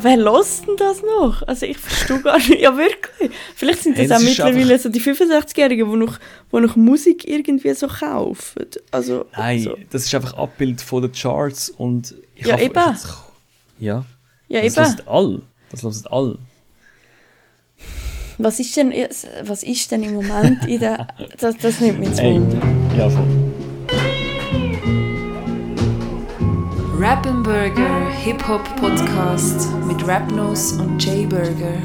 [0.00, 1.42] Wer lost denn das noch?
[1.48, 2.60] Also ich verstehe gar nicht.
[2.60, 3.30] Ja, wirklich.
[3.56, 6.18] Vielleicht sind das Hey, das auch mittlerweile so die 65-Jährigen, die noch,
[6.52, 8.66] die noch Musik irgendwie so kaufen.
[8.90, 9.76] Also, Nein, so.
[9.90, 12.74] das ist einfach Abbild von den Charts und ich Ja, hoffe, eben.
[12.94, 14.04] Ich, ja,
[14.48, 14.86] Ja, das eben.
[14.86, 15.42] hören all.
[15.70, 16.38] Das hören all.
[18.36, 18.92] Was ist denn,
[19.42, 21.08] was ist denn im Moment in der...
[21.40, 22.22] Das, das nimmt mich zu.
[22.96, 23.47] Ja, voll.
[27.00, 31.78] Rappenburger Hip-Hop Podcast mit Rapnos und Jay Burger.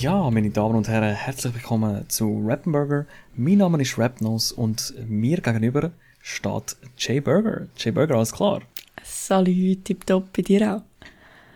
[0.00, 3.04] Ja, meine Damen und Herren, herzlich willkommen zu Rappenburger.
[3.36, 5.90] Mein Name ist Rapnos und mir gegenüber
[6.22, 7.66] steht Jay Burger.
[7.76, 8.62] Jay Burger, alles klar?
[9.04, 10.82] Salut, tipptopp, bei dir auch.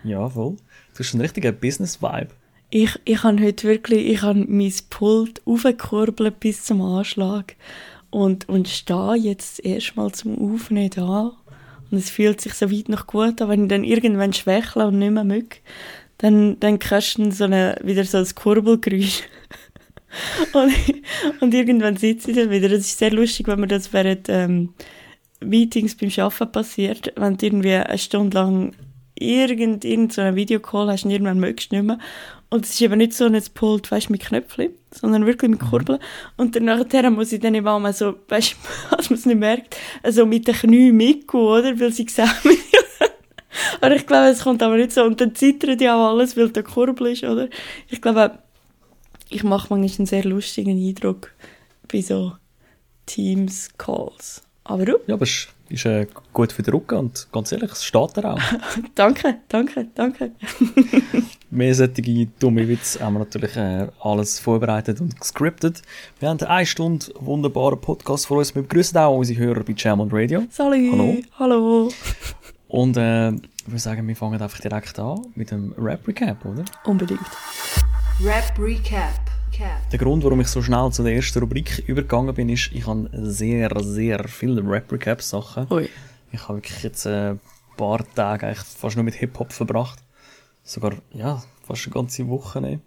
[0.05, 0.57] Ja, voll.
[0.93, 2.29] Du hast einen richtigen Business-Vibe.
[2.75, 7.55] Ich, ich habe heute wirklich, ich habe mein Pult aufgekurbelt bis zum Anschlag
[8.09, 11.37] und, und stehe jetzt erstmal zum Aufnehmen da.
[11.91, 14.99] Und es fühlt sich so weit noch gut an, wenn ich dann irgendwann schwächle und
[14.99, 15.61] nicht mehr mög,
[16.17, 19.25] dann, dann hörst du so eine, wieder so ein Kurbelgeräusch.
[20.55, 20.73] und,
[21.43, 22.71] und irgendwann sitze ich dann wieder.
[22.71, 24.73] Das ist sehr lustig, wenn mir das während ähm,
[25.41, 28.73] Meetings beim Arbeiten passiert, wenn du irgendwie eine Stunde lang
[29.23, 31.99] irgend, irgend so einen Videocall hast und irgendwann mögst du nicht mehr.
[32.51, 35.61] Und es ist eben nicht so ein Pult, weißt du, mit Knöpfchen, sondern wirklich mit
[35.61, 35.99] Kurbeln.
[36.37, 38.53] Und dann nachher muss ich dann eben auch mal so, weißt
[38.91, 41.81] du, als man es nicht merkt, also mit den Knien mitgehen, oder?
[41.81, 42.59] Weil sie sehen mich.
[43.81, 45.03] Aber ich glaube, es kommt aber nicht so.
[45.05, 47.49] Und dann zittert ja auch alles, weil der Kurbel ist, oder?
[47.89, 48.39] Ich glaube,
[49.29, 51.33] ich mache manchmal einen sehr lustigen Eindruck
[51.91, 52.33] bei so
[53.07, 54.43] Teams-Calls.
[54.65, 54.99] Aber du?
[55.07, 58.35] Ja, aber es ist äh, gut für den Rücken und ganz ehrlich, es steht da
[58.35, 58.41] auch.
[58.95, 60.31] Danke, danke, danke.
[61.51, 65.83] Mehr solche dumme Witze haben wir natürlich äh, alles vorbereitet und gescriptet.
[66.21, 68.55] Wir haben eine Stunde wunderbaren Podcast vor uns.
[68.55, 70.45] Wir begrüßen auch unsere Hörer bei Jam und Radio.
[70.51, 70.93] Salut.
[70.93, 71.17] Hallo.
[71.39, 71.89] Hallo.
[72.69, 76.65] Und äh, ich würde sagen, wir fangen einfach direkt an mit dem Rap-Recap, oder?
[76.85, 77.21] Unbedingt.
[78.23, 79.42] Rap Recap.
[79.91, 83.11] Der Grund, warum ich so schnell zu der ersten Rubrik übergegangen bin, ist, ich habe
[83.13, 85.67] sehr, sehr viele Rap-Recap-Sachen.
[86.33, 87.41] Ich habe wirklich jetzt äh, ein
[87.77, 89.99] paar Tage eigentlich fast nur mit Hip-Hop verbracht.
[90.65, 92.61] Sogar, ja, fast eine ganze Woche.
[92.61, 92.81] Ne?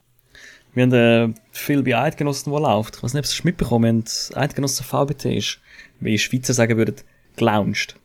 [0.74, 2.98] Wir haben äh, viel bei Eidgenossen, wo läuft.
[2.98, 4.38] Ich weiß nicht, ob es mitbekommen habt.
[4.38, 5.60] Eidgenossen VBT ist,
[6.00, 6.96] wie Schweizer sagen würden,
[7.36, 7.96] gelauncht.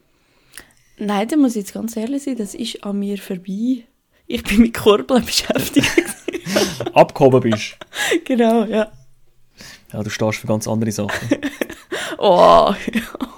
[0.99, 3.85] Nein, da muss ich jetzt ganz ehrlich sein, das ist an mir vorbei.
[4.27, 5.89] Ich bin mit Kurbeln beschäftigt.
[6.95, 7.77] Abgehoben bist.
[8.25, 8.91] genau, ja.
[9.93, 11.29] Ja, du stehst für ganz andere Sachen.
[12.23, 12.75] Oh,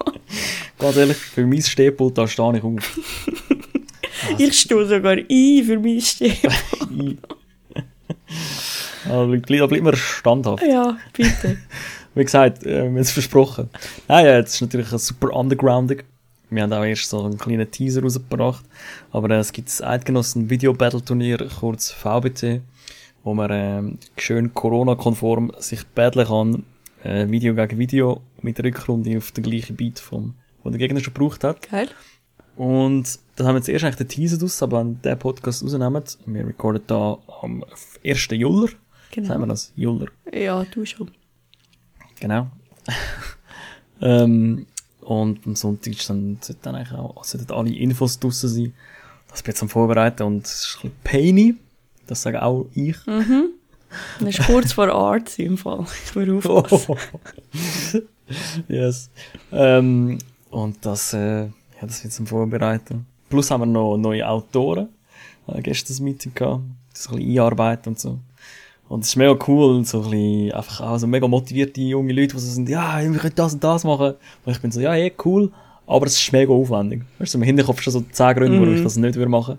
[0.78, 2.98] ganz ehrlich, für mein Stehpult, da stehe ich auf.
[4.38, 6.36] ich stehe sogar ein für mein Stehen.
[9.08, 10.64] Ja, bleib, bleib, bleib mir standhaft.
[10.64, 11.58] ja, bitte.
[12.14, 13.70] Wie gesagt, äh, wir haben es versprochen.
[14.08, 16.02] Nein, ja, jetzt ist natürlich ein super Undergrounding.
[16.50, 18.64] Wir haben auch erst so einen kleinen Teaser rausgebracht.
[19.10, 22.60] Aber äh, es gibt das Eidgenossen Video Battle Turnier, kurz VBT,
[23.24, 26.64] wo man ähm, schön Corona-konform sich battlen kann.
[27.02, 31.14] Äh, Video gegen Video mit Rückrunde auf den gleichen Beat, vom, wo der Gegner schon
[31.14, 31.68] gebraucht hat.
[31.68, 31.88] Geil.
[32.56, 36.04] Und dann haben wir jetzt erst eigentlich den Teaser draus, aber wenn der Podcast rausnehmen,
[36.26, 37.64] wir recorden da am
[38.04, 38.28] 1.
[38.32, 38.68] Juller.
[39.10, 39.28] Genau.
[39.28, 39.72] Sagen wir das?
[39.74, 40.06] Juller.
[40.32, 41.10] Ja, du schon.
[42.20, 42.50] Genau.
[44.00, 44.66] ähm,
[45.00, 48.74] und am Sonntag ist dann, sollten dann eigentlich auch, sollten alle Infos draussen sein.
[49.28, 51.54] Das bin jetzt am Vorbereiten und es ist ein bisschen painy.
[52.06, 52.96] Das sage auch ich.
[54.18, 55.84] Das ist kurz vor Arts im Fall.
[56.06, 56.96] Ich will aufpassen.
[58.68, 59.10] yes.
[59.52, 60.18] Ähm,
[60.50, 61.50] und das, äh, ja,
[61.82, 63.06] das wird zum Vorbereiten.
[63.28, 64.88] Plus haben wir noch neue Autoren.
[65.46, 66.62] Äh, gestern ein Meeting gehabt.
[66.92, 68.18] Das ein bisschen einarbeiten und so.
[68.88, 72.34] Und es ist mega cool, so ein bisschen, einfach auch so mega motivierte junge Leute,
[72.34, 74.14] die so sind, ja, wir können das und das machen.
[74.44, 75.50] Und ich bin so, ja, eh, cool,
[75.86, 77.02] aber es ist mega aufwendig.
[77.18, 79.58] Weißt du, im Hinterkopf schon so 10 Gründe, warum ich das nicht würde machen.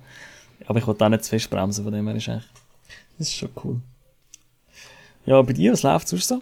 [0.68, 2.46] Aber ich will auch nicht zu fest bremsen, von dem her ist eigentlich,
[3.18, 3.82] das ist schon cool.
[5.26, 6.42] Ja, bei dir, was läuft sonst so?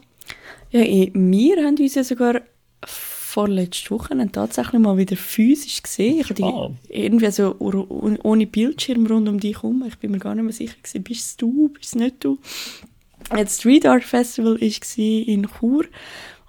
[0.71, 2.41] Ja, eh, wir haben uns ja sogar
[2.85, 6.19] vorletzte Woche tatsächlich mal wieder physisch gesehen.
[6.19, 6.71] Ich hatte Ah.
[6.89, 9.83] irgendwie so ohne Bildschirm rund um dich herum.
[9.87, 12.39] Ich bin mir gar nicht mehr sicher gewesen, bist es du, bist es nicht du?
[13.29, 14.97] Das Street Art Festival war
[15.27, 15.85] in Chur,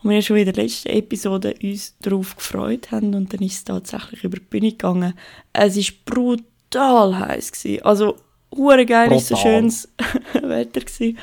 [0.02, 3.52] wo wir ja schon in der letzten Episode uns darauf gefreut haben und dann ist
[3.54, 5.14] es tatsächlich über die Bühne gegangen.
[5.52, 7.82] Es war brutal heiß gewesen.
[7.84, 8.16] Also,
[8.54, 9.88] hure geil, ist so schönes
[10.34, 11.18] Wetter gewesen.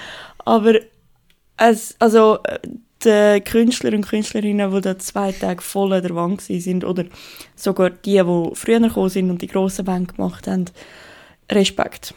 [0.45, 0.75] Aber
[1.57, 2.39] es, also,
[3.03, 7.05] die Künstler und Künstlerinnen, die da zwei Tage voll an der Wand sind, oder
[7.55, 10.65] sogar die, die früher gekommen sind und die grossen Bänke gemacht haben,
[11.51, 12.13] Respekt.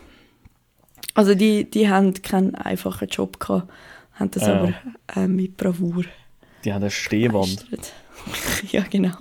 [1.15, 3.71] Also die, die haben keinen einfachen Job gehabt,
[4.15, 4.55] haben das Ja.
[4.55, 4.75] aber
[5.15, 6.05] äh, mit Bravour
[6.65, 7.67] Die haben eine Stehwand.
[8.73, 9.17] ja, genau.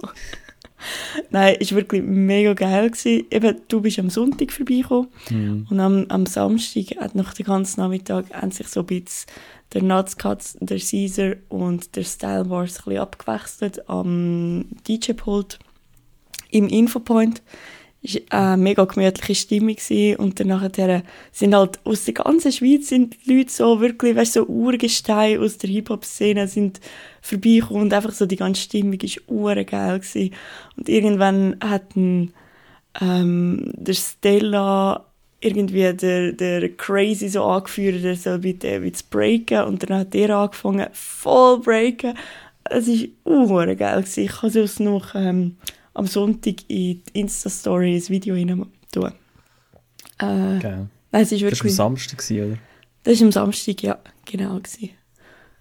[1.29, 2.89] Nein, es war wirklich mega geil.
[2.89, 3.25] Gewesen.
[3.29, 5.67] Eben, du bist am Sonntag vorbeigekommen Mhm.
[5.69, 9.27] und am, am Samstag hat noch den ganzen Nachmittag haben sich so ein bisschen
[9.73, 15.59] der Nutscuts, der Caesar und der Style Wars ein bisschen abgewechselt am DJ-Pult
[16.49, 17.41] im Infopoint.
[18.03, 20.15] War eine mega gemütliche Stimmung gewesen.
[20.17, 24.33] und dann nachher sind halt aus der ganzen Schweiz sind die Leute so wirklich, weißt
[24.33, 26.79] so Urgesteine aus der Hip-Hop-Szene sind
[27.21, 30.33] vorbeigekommen und einfach so die ganze Stimmung war ure geil gewesen.
[30.77, 32.33] Und irgendwann hat ein,
[32.99, 35.05] ähm, der Stella
[35.41, 40.35] irgendwie der, der Crazy so angeführt, der soll bitte bitte breaken und dann hat der
[40.35, 42.15] angefangen voll breaken.
[42.63, 44.23] Es war ure geil gewesen.
[44.23, 45.57] Ich habe es noch ähm,
[45.93, 49.11] am Sonntag in die Insta-Story ein Video rein tun.
[50.19, 50.87] Äh, Geil.
[51.11, 51.75] nein, es ist Das war am wirklich...
[51.75, 52.57] Samstag, gewesen, oder?
[53.03, 54.57] Das war am Samstag, ja, genau.
[54.59, 54.89] Gewesen.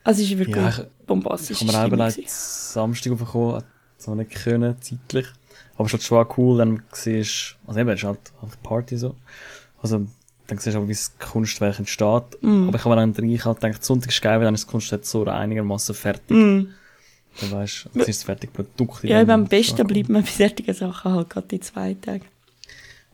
[0.04, 1.62] Also es war wirklich Ja, ich- bombastisch.
[1.62, 3.64] Ich habe mir auch überlegt, Samstag aufgekommen, hat
[3.98, 5.26] so nicht können, zeitlich.
[5.74, 8.62] Aber es ist halt schon auch cool, dann siehst also eben, es ist halt halt
[8.62, 9.14] Party so.
[9.82, 10.06] Also,
[10.46, 12.42] dann siehst du aber, wie das Kunstwerk entsteht.
[12.42, 12.68] Mm.
[12.68, 14.70] Aber ich habe mir dann rein halt gedacht, Sonntag ist geil, weil dann ist das
[14.70, 16.36] Kunstwerk so einigermaßen fertig.
[16.36, 16.66] Mm.
[17.40, 19.04] Dann weißt du, es ist das fertige Produkt.
[19.04, 22.24] Ja, eben am besten bleibt man bei solchen Sachen halt gerade die zwei Tage.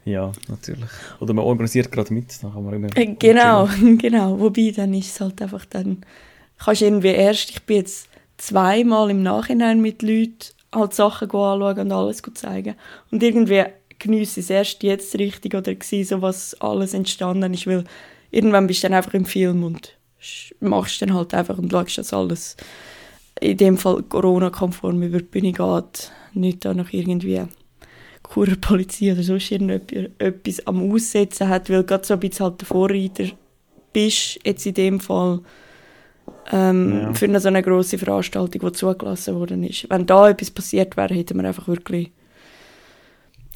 [0.05, 0.89] Ja, natürlich.
[1.19, 3.69] Oder man organisiert gerade mit, dann kann man immer Äh, Genau,
[3.99, 4.39] genau.
[4.39, 6.05] Wobei, dann ist es halt einfach dann,
[6.59, 10.37] kannst irgendwie erst, ich bin jetzt zweimal im Nachhinein mit Leuten
[10.73, 12.77] halt Sachen anschauen und alles zeigen.
[13.11, 13.65] Und irgendwie
[13.99, 17.85] geniesse ich es erst jetzt richtig oder so was alles entstanden ist, weil
[18.31, 19.97] irgendwann bist du dann einfach im Film und
[20.61, 22.57] machst dann halt einfach und schaust, dass alles
[23.41, 26.13] in dem Fall Corona-konform über die Bühne geht.
[26.35, 27.43] Nicht da noch irgendwie
[28.33, 32.67] Churer Polizei oder sonst irgendetwas am Aussetzen hat, weil gerade so ein bisschen halt der
[32.67, 33.25] Vorreiter
[33.93, 35.41] bist, jetzt in dem Fall,
[36.51, 37.15] ähm, Ja.
[37.15, 39.89] für eine so eine grosse Veranstaltung, die zugelassen worden ist.
[39.89, 42.11] Wenn da etwas passiert wäre, hätten wir einfach wirklich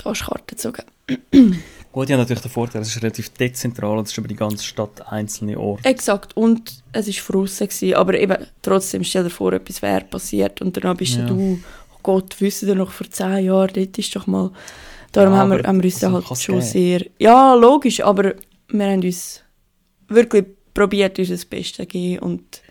[0.01, 0.85] die Arschkarte gezogen.
[1.93, 4.37] Gut, die haben natürlich den Vorteil, es ist relativ dezentral und es ist über die
[4.37, 5.85] ganze Stadt einzelne Orte.
[5.89, 10.77] Exakt, und es war gewesen, aber eben trotzdem, stell dir vor, etwas wäre passiert und
[10.83, 11.27] dann bist Ja.
[11.27, 11.59] du,
[11.93, 14.53] oh Gott, wissen wir noch vor zehn Jahren, dort ist doch mal,
[15.11, 16.67] darum Ja, haben, wir, haben wir uns also, halt schon geben.
[16.67, 18.35] sehr, ja, logisch, aber
[18.69, 19.43] wir haben uns
[20.07, 22.63] wirklich probiert, uns das Beste zu geben und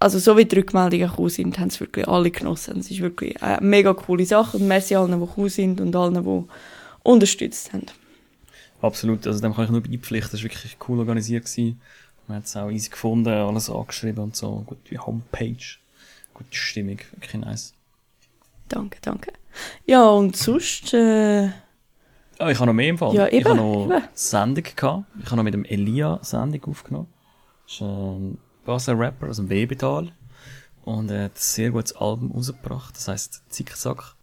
[0.00, 2.80] also so wie die Rückmeldungen gekommen sind, haben es wirklich alle genossen.
[2.80, 6.22] Es ist wirklich eine mega coole Sache und merci allen, die gekommen sind und allen,
[6.22, 6.44] die
[7.02, 7.86] unterstützt haben.
[8.80, 11.44] Absolut, also dem kann ich nur beipflichten, das war wirklich cool organisiert.
[11.44, 11.80] Gewesen.
[12.26, 15.78] Man hat es auch easy gefunden, alles angeschrieben und so, gute Homepage,
[16.34, 17.72] gute Stimmung, wirklich nice.
[18.68, 19.32] Danke, danke.
[19.86, 20.92] Ja, und sonst...
[20.92, 21.50] Äh,
[22.38, 23.14] Ah, ich habe noch mehr im Fall.
[23.14, 24.02] Ja, ich eben, habe noch eben.
[24.12, 25.04] Sendung gehabt.
[25.20, 27.08] Ich habe noch mit dem Elia Sendung aufgenommen.
[27.64, 30.12] Das ist ein Basler Rapper aus dem Webetal.
[30.84, 32.94] Und er hat ein sehr gutes Album rausgebracht.
[32.94, 34.14] Das heisst Zickzack.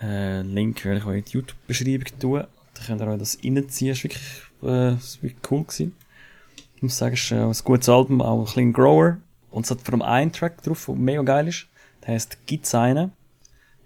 [0.00, 2.44] Äh, Link werde ich euch in die YouTube-Beschreibung tun.
[2.78, 3.92] Da könnt ihr euch das reinziehen.
[3.92, 4.22] Ist wirklich,
[4.62, 5.94] äh, ist wirklich cool gewesen.
[6.76, 9.18] Ich muss sagen, es ist äh, ein gutes Album, auch ein bisschen Grower.
[9.50, 11.66] Und es hat vor allem einen Track drauf, der mega geil ist.
[12.02, 13.12] Der heisst Gibt's einen?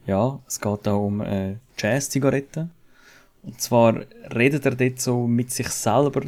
[0.07, 2.71] Ja, es geht da um äh, Jazz-Zigaretten.
[3.43, 4.01] Und zwar
[4.35, 6.23] redet er dort so mit sich selber,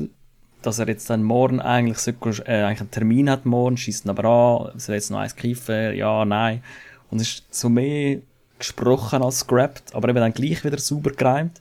[0.62, 4.10] dass er jetzt dann morgen eigentlich, sollte, äh, eigentlich einen Termin hat morgen, schießt ihn
[4.10, 6.62] aber an, soll jetzt noch eins kiffen, ja, nein.
[7.10, 8.20] Und es ist so mehr
[8.58, 11.60] gesprochen als scrapped, aber eben dann gleich wieder sauber gereimt.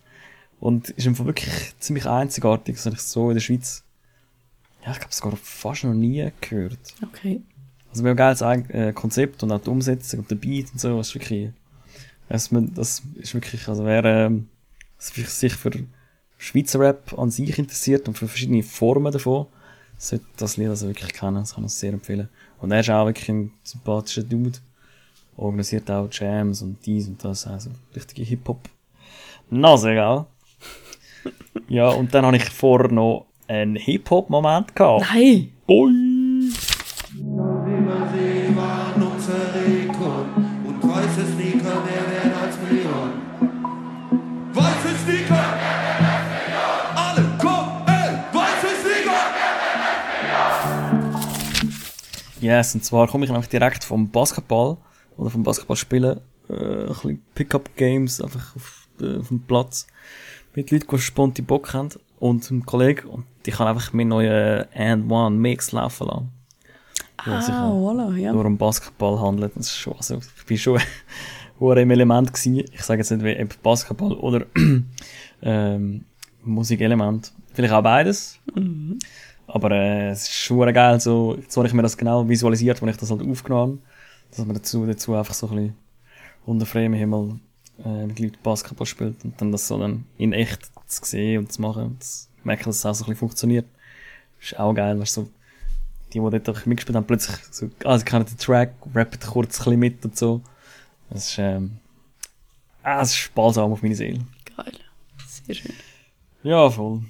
[0.62, 3.84] Und ist einfach wirklich ziemlich einzigartig, das habe ich so in der Schweiz,
[4.86, 6.78] ja, ich glaube sogar fast noch nie gehört.
[7.04, 7.42] okay.
[7.90, 10.96] Also mega geiles Eig- äh, Konzept und auch die Umsetzung und der Beat und so,
[10.96, 11.50] das ist wirklich,
[12.30, 14.48] das, das ist wirklich, also wer ähm,
[14.98, 15.72] sich für
[16.38, 19.48] Schweizer Rap an sich interessiert und für verschiedene Formen davon,
[19.98, 22.30] sollte das Lied also wirklich kennen, das kann ich sehr empfehlen.
[22.60, 24.60] Und er ist auch wirklich ein sympathischer Dude,
[25.38, 28.70] organisiert auch Jams und dies und das, also richtige Hip-Hop.
[29.50, 30.26] Nase, gell?
[31.68, 35.06] Ja, und dann habe ich vorher noch einen Hip-Hop-Moment gehabt.
[35.14, 35.52] Nein!
[45.04, 45.72] Sneaker!
[52.42, 54.78] Yes, und zwar komme ich einfach direkt vom Basketball
[55.16, 59.86] oder vom Basketballspielen, äh, ein bisschen Pickup-Games einfach auf, äh, auf dem Platz
[60.54, 61.90] mit Leuten, die spontan Bock haben
[62.20, 66.30] und einem Kollegen und ich kann einfach meinen neuen And One Mix laufen lassen.
[67.26, 68.34] Ja, sich Ah, voilà, ja.
[68.34, 69.56] nur um Basketball handelt.
[69.56, 70.80] Das ist schon, also ich bin schon
[71.60, 72.66] hure im Element gewesen.
[72.72, 74.46] Ich sage jetzt nicht wie Basketball oder
[75.44, 76.06] ähm,
[76.44, 77.32] Musikelement.
[77.54, 78.40] Vielleicht auch beides.
[79.48, 82.90] Aber äh, es ist schon geil, so, jetzt habe ich mir das genau visualisiert, wenn
[82.90, 84.32] ich das halt aufgenommen habe.
[84.36, 85.76] dass man dazu, dazu einfach so ein bisschen
[86.46, 87.40] unter freiem Himmel
[87.86, 91.52] äh, mit Leuten Basketball spielt und dann das so dann in echt zu sehen und
[91.52, 93.66] zu machen und zu merken, dass es auch so ein bisschen funktioniert.
[94.40, 95.30] Ist auch geil, weißt du, so,
[96.14, 99.64] die, die dort auch mitgespielt haben, plötzlich so, sie kennen den Track, rappen kurz ein
[99.64, 100.42] bisschen mit und so.
[101.10, 101.78] Das ist, ähm,
[102.84, 104.26] ah, es ist sparsam auf meine Seele.
[104.56, 104.74] Geil.
[105.28, 105.74] Sehr schön.
[106.44, 107.02] Ja, voll.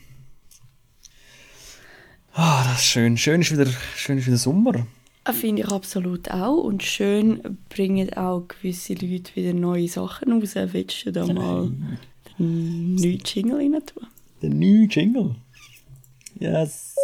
[2.34, 3.18] Ah, das ist schön.
[3.18, 4.86] Schön ist wieder, schön ist wieder Sommer.
[5.30, 6.64] Finde ich absolut auch.
[6.64, 10.56] Und schön bringen auch gewisse Leute wieder neue Sachen raus.
[10.56, 11.72] Willst du da mal
[12.40, 14.08] den neuen Jingle rein tun?
[14.42, 15.36] Der neue Jingle.
[16.40, 16.96] Yes.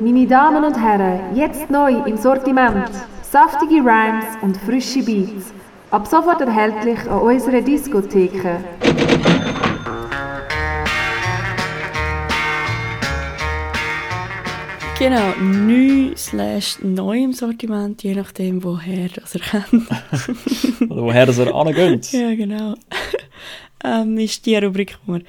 [0.00, 2.88] Meine Damen und Herren, jetzt neu im Sortiment.
[3.22, 5.52] Saftige Rhymes und frische Beats.
[5.90, 8.62] Ab sofort erhältlich an unserer Diskotheke.
[14.98, 19.88] Genau, neu slash neu im Sortiment, je nachdem, woher das ihr kennt.
[20.90, 22.10] Oder woher das er angeht.
[22.10, 22.74] ja, genau.
[23.84, 25.22] ähm, ist die Rubrik, wo wir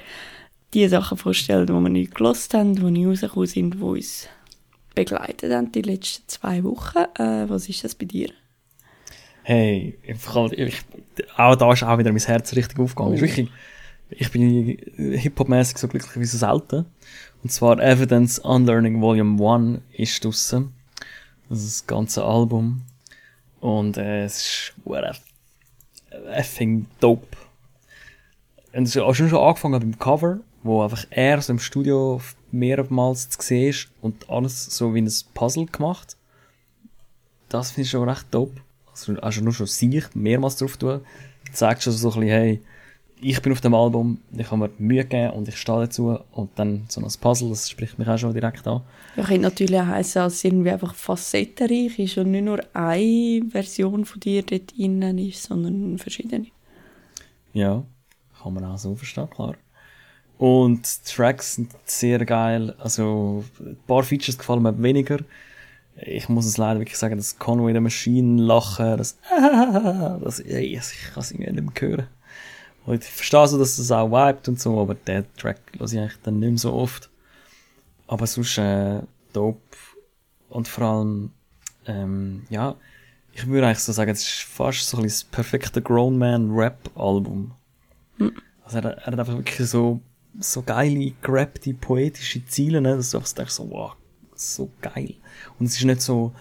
[0.73, 4.27] die Sachen vorstellen, die wir nicht gelost haben, die nicht rausgekommen sind, die uns
[4.95, 6.97] begleitet haben die letzten zwei Wochen.
[7.19, 8.31] Äh, was ist das bei dir?
[9.43, 10.17] Hey, ich,
[10.57, 10.81] ich,
[11.37, 13.13] auch da ist auch wieder mein Herz richtig aufgegangen.
[13.13, 13.49] Ist wirklich,
[14.09, 16.85] ich bin hip-hop-mäßig so glücklich wie so selten.
[17.43, 20.73] Und zwar Evidence Unlearning Volume 1 ist draussen.
[21.47, 22.81] Das ist das ganze Album.
[23.59, 24.73] Und äh, es ist
[26.31, 27.37] effing dope.
[28.73, 33.29] Und es ist schon schon angefangen beim Cover, wo einfach er so im Studio mehrmals
[33.29, 36.17] zu sehen ist und alles so wie ein Puzzle gemacht.
[37.47, 38.61] Das finde ich schon recht dope.
[38.91, 41.01] Also, also nur schon sich mehrmals drauf tun,
[41.51, 42.61] zeigt schon so ein bisschen, hey,
[43.21, 46.51] ich bin auf dem Album, ich habe mir Mühe gegeben und ich stehe dazu und
[46.55, 48.81] dann so ein Puzzle, das spricht mich auch schon direkt an.
[49.15, 53.41] Ja, könnte natürlich auch heissen, dass es irgendwie einfach facettenreich ist und nicht nur eine
[53.49, 56.47] Version von dir dort innen ist, sondern verschiedene.
[57.53, 57.83] Ja,
[58.41, 59.55] kann man auch so verstehen, klar.
[60.37, 65.17] Und die Tracks sind sehr geil, also ein paar Features gefallen mir weniger.
[66.01, 69.17] Ich muss es leider wirklich sagen, das Conway the Machine lachen, das,
[70.23, 72.07] das, ey, ich kann es irgendwie nicht mehr hören.
[72.89, 75.99] Und ich verstehe so, dass es auch vibet und so, aber den Track höre ich
[75.99, 77.11] eigentlich dann nicht mehr so oft.
[78.07, 79.59] Aber sonst, äh, dope.
[80.49, 81.31] Und vor allem,
[81.85, 82.75] ähm, ja,
[83.31, 86.89] ich würde eigentlich so sagen, es ist fast so ein das perfekte Grown Man Rap
[86.95, 87.51] Album.
[88.17, 88.31] Hm.
[88.65, 90.01] Also er, er hat einfach wirklich so,
[90.39, 93.95] so geile, gerappte, poetische Ziele, ne, dass du einfach denkst so, wow,
[94.33, 95.13] so geil.
[95.59, 96.33] Und es ist nicht so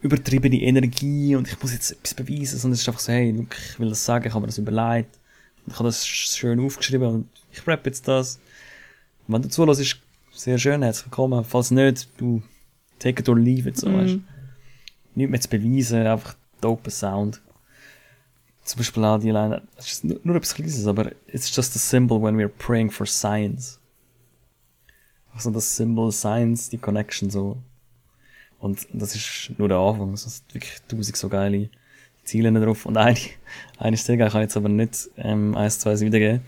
[0.00, 3.56] übertriebene Energie und ich muss jetzt etwas beweisen, sondern es ist einfach so, hey, look,
[3.56, 5.20] ich will das sagen, ich habe mir das überlegt.
[5.66, 8.38] Ich habe das schön aufgeschrieben und ich rap jetzt das.
[9.26, 9.96] Wenn du zulässt, ist
[10.32, 11.44] sehr schön, herzlich willkommen.
[11.44, 12.42] Falls nicht, du
[12.98, 13.94] take it or leave it, so, Mhm.
[13.98, 14.18] weißt.
[15.16, 17.40] Nicht mehr zu beweisen, einfach dope Sound.
[18.64, 21.78] Zum Beispiel auch die Line, es ist nur, nur etwas Kleines, aber it's just a
[21.78, 23.78] symbol when we're praying for science.
[25.32, 27.58] Also das Symbol Science, die Connection so.
[28.58, 31.68] Und das ist nur der Anfang, es sind wirklich tausend so geile
[32.26, 32.84] Ziele drauf.
[32.86, 33.18] Und eine,
[33.78, 36.42] eine sehr geil, ich kann jetzt aber nicht ähm, eins, zwei wiedergeben.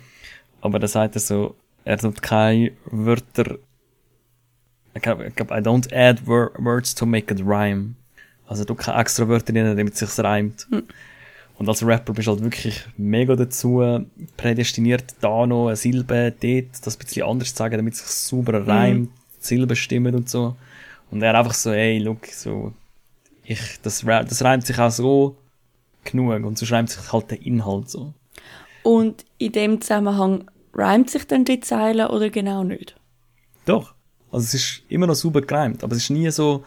[0.60, 3.58] Aber da sagt er so, er tut keine Wörter,
[4.94, 7.94] ich glaube, I don't add wor words to make it rhyme.
[8.46, 10.66] Also du keine extra Wörter drin, damit es sich reimt.
[11.58, 14.06] Und als Rapper bist du halt wirklich mega dazu
[14.36, 18.08] prädestiniert, da noch eine Silbe, dort das ein bisschen anders zu sagen, damit es sich
[18.08, 20.56] sauber reimt, die Silben stimmen und so.
[21.10, 22.72] Und er einfach so, ey, look, so,
[23.44, 25.36] ich, das, das reimt sich auch so
[26.10, 28.12] genug und so reimt sich halt der Inhalt so.
[28.82, 32.96] Und in dem Zusammenhang reimt sich dann die Zeile oder genau nicht?
[33.64, 33.94] Doch.
[34.30, 36.64] Also es ist immer noch super gereimt, aber es ist nie so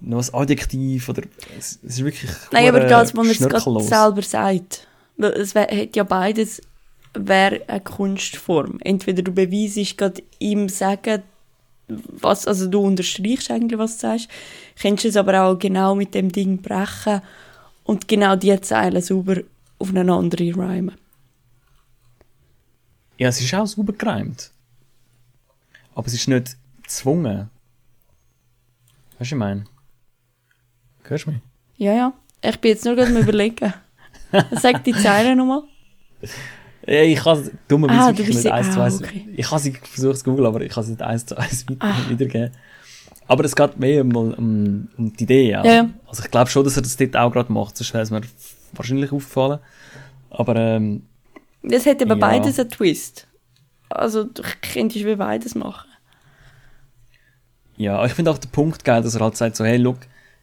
[0.00, 1.22] noch ein Adjektiv oder
[1.58, 4.86] es, es ist wirklich Nein, aber das, was er es gerade selber sagt.
[5.16, 6.62] Weil es hat ja beides
[7.14, 8.78] wäre eine Kunstform.
[8.82, 11.22] Entweder du beweisest gerade ihm sagen,
[11.88, 14.28] was, also du unterstreichst eigentlich, was du sagst,
[14.80, 17.20] kannst es aber auch genau mit dem Ding brechen
[17.90, 19.38] und genau die Zeilen sauber
[19.80, 20.94] auf eine andere rhymen.
[23.18, 24.52] Ja, es ist auch super gereimt.
[25.96, 27.50] Aber es ist nicht gezwungen.
[29.18, 29.64] Weißt du, was ich meine?
[31.02, 31.40] Hörst du mich?
[31.78, 32.12] Ja, ja.
[32.42, 33.74] Ich bin jetzt nur gerade am überlegen.
[34.52, 35.62] Sag die Zeilen nochmal.
[36.86, 39.02] Ja, ich kann es dummerweise Ah, nicht sie- eins zu ah, eins.
[39.36, 41.94] Ich habe sie versucht zu googeln, aber ich kann sie nicht eins zu eins Ah.
[42.08, 42.52] wiedergeben.
[43.30, 45.64] Aber es geht mehr um, um, um die Idee, ja.
[45.64, 45.88] Ja.
[46.08, 48.22] Also ich glaube schon, dass er das dort auch gerade macht, sonst wäre es mir
[48.72, 49.60] wahrscheinlich aufgefallen.
[50.30, 51.02] Aber ähm,
[51.62, 52.20] Das hat aber Ja.
[52.20, 53.28] beides einen Twist.
[53.88, 55.88] Also du könntest wie beides machen.
[57.76, 59.98] ja, ich finde auch den Punkt geil, dass er halt sagt so, hey, look,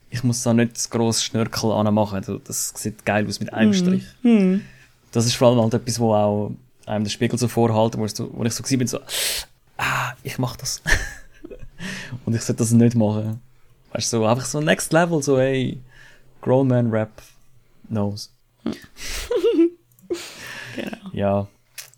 [0.10, 2.15] ich muss da nicht das grosse Schnörkel anmachen.
[2.15, 4.06] Also, das sieht geil aus mit einem Strich.
[4.22, 4.62] Hm.
[5.12, 6.51] Das ist vor allem halt etwas, wo auch
[6.86, 9.00] einem den Spiegel so vorhalten, wo ich so, wo ich so gewesen bin, so,
[9.77, 10.82] ah, ich mach das.
[12.26, 13.42] Und ich sollte das nicht machen.
[13.94, 15.82] Weißt du, so, einfach so next level, so, hey,
[16.42, 17.22] grown man rap
[17.88, 18.34] knows.
[20.76, 20.98] Genau.
[21.12, 21.48] Ja,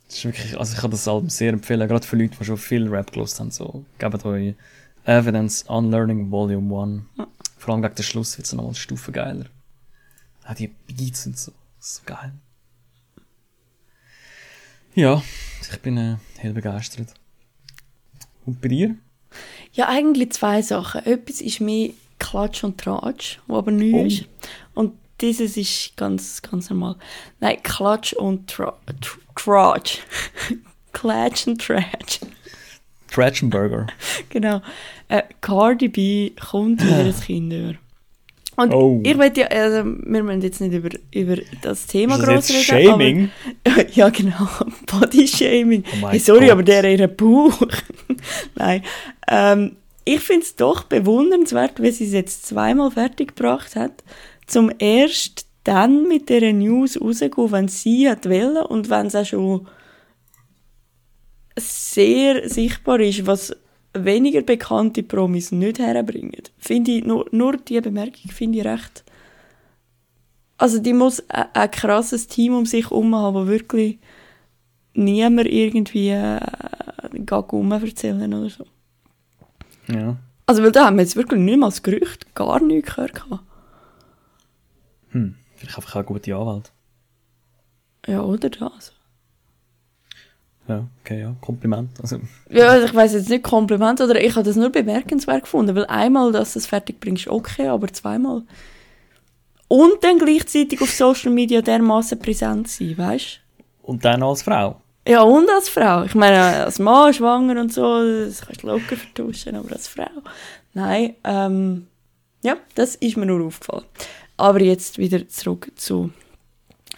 [0.08, 2.58] das ist wirklich, also ich kann das Album sehr empfehlen, gerade für Leute, die schon
[2.58, 4.56] viel Rap gelost haben, so, gebt euch
[5.04, 7.28] Evidence Unlearning Volume 1.
[7.58, 9.46] Vor allem gegen den Schluss wird es nochmal eine Stufe geiler.
[10.48, 12.32] Auch die Beats und so, so geil.
[14.96, 15.22] Ja,
[15.62, 17.14] ich bin äh, hell begeistert.
[18.46, 18.96] Und bei dir?
[19.74, 21.06] Ja, eigentlich zwei Sachen.
[21.06, 24.06] Etwas ist mehr Klatsch und Tratsch, wo aber neu Oh.
[24.06, 24.26] ist.
[24.74, 26.96] Und dieses ist ganz, ganz normal.
[27.40, 30.00] Nein, Klatsch und Tra Tr- Tratsch.
[30.94, 32.20] Klatsch und Tratsch.
[33.12, 33.88] Tratchenburger.
[34.30, 34.62] Genau.
[35.08, 37.74] Äh, Cardi B kommt in ihr Kind über.
[38.62, 39.02] Und Oh.
[39.06, 42.50] ich weiß ja, also, wir müssen jetzt nicht über, über das Thema Ist das groß
[42.50, 42.90] jetzt reden.
[42.92, 43.32] Shaming?
[43.66, 44.48] Aber, ja, genau.
[44.86, 45.84] Body Shaming.
[46.04, 46.52] Oh hey, sorry, Gott.
[46.52, 47.58] aber der ihren Bauch.
[48.56, 48.84] Nein.
[49.30, 54.04] Ähm, ich finde es doch bewundernswert, wie sie es jetzt zweimal fertiggebracht hat,
[54.48, 59.26] zum erst dann mit dieser News rauszugehen, wenn sie hat wollen und wenn es auch
[59.26, 59.68] schon
[61.58, 63.56] sehr sichtbar ist, was
[64.06, 66.44] weniger bekannte Promis nicht herbringen.
[66.58, 69.04] Finde ich, nur, nur diese Bemerkung finde ich recht.
[70.58, 74.00] Also die muss ein, ein krasses Team um sich herum haben, wo wirklich
[74.94, 76.40] niemand irgendwie äh,
[77.14, 78.66] Gag rum erzählen oder so.
[79.88, 80.18] Ja.
[80.46, 83.24] Also weil da haben wir jetzt wirklich nicht mal das Gerücht, gar nichts gehört.
[85.12, 85.36] Hm.
[85.56, 86.72] Vielleicht einfach auch gute Anwalt.
[88.08, 88.94] Ja, oder das.
[90.70, 91.36] Ja, okay, ja.
[91.42, 91.90] Kompliment.
[92.02, 95.76] Also, Ja, also ich weiß jetzt nicht Kompliment oder ich habe das nur bemerkenswert gefunden,
[95.76, 98.44] weil einmal, dass du es fertig bringst, okay, aber zweimal.
[99.68, 103.42] Und dann gleichzeitig auf Social Media dermaßen präsent sein, weißt
[103.90, 104.80] und dann als Frau.
[105.08, 106.04] Ja, und als Frau.
[106.04, 110.12] Ich meine, als Mann, schwanger und so, das kannst du locker vertuschen, aber als Frau.
[110.76, 111.88] Nein, ähm,
[112.44, 113.86] ja, das ist mir nur aufgefallen.
[114.38, 116.12] Aber jetzt wieder zurück zu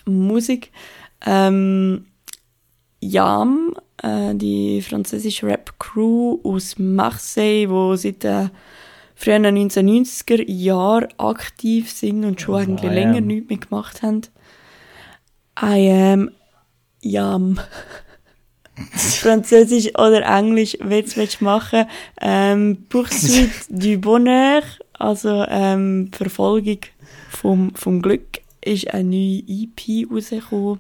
[0.06, 0.72] Musik.
[1.26, 2.08] Ähm,
[3.00, 3.71] Yam,
[4.02, 8.52] äh, die französische Rap-Crew aus Marseille, wo seit den
[9.16, 13.28] frühen 1990er Jahren aktiv sind und schon Also eigentlich länger am.
[13.28, 14.22] nichts mehr gemacht haben.
[15.62, 16.32] I am
[17.02, 17.60] Yam.
[18.94, 21.86] Französisch oder Englisch, was willst du machen?
[22.20, 26.80] Ähm, Poursuite du Bonheur, also ähm, Verfolgung
[27.30, 30.80] vom, vom Glück, ist eine neue EP rausgekommen.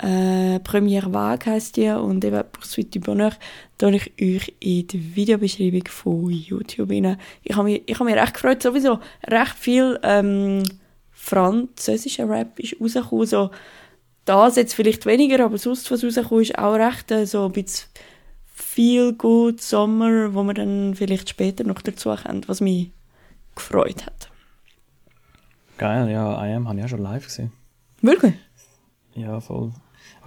[0.00, 3.32] Äh, Première Vague heisst die und eben Poursuite du Bonheur
[3.78, 7.18] tue ich euch in die Videobeschreibung von YouTube rein.
[7.42, 10.62] Ich habe mich, ich habe mich recht gefreut, sowieso recht viel ähm,
[11.10, 13.50] französischer Rap ist rausgekommen, so
[14.24, 17.88] das jetzt vielleicht weniger, aber sonst was rausgekommen ist auch recht äh, so ein bisschen
[18.46, 22.92] viel gut Sommer, wo wir dann vielleicht später noch dazu kommen, was mich
[23.56, 24.30] gefreut hat.
[25.76, 27.52] Geil, ja, I am habe ich auch schon live gesehen.
[28.00, 28.34] Wirklich?
[29.14, 29.72] Ja, voll.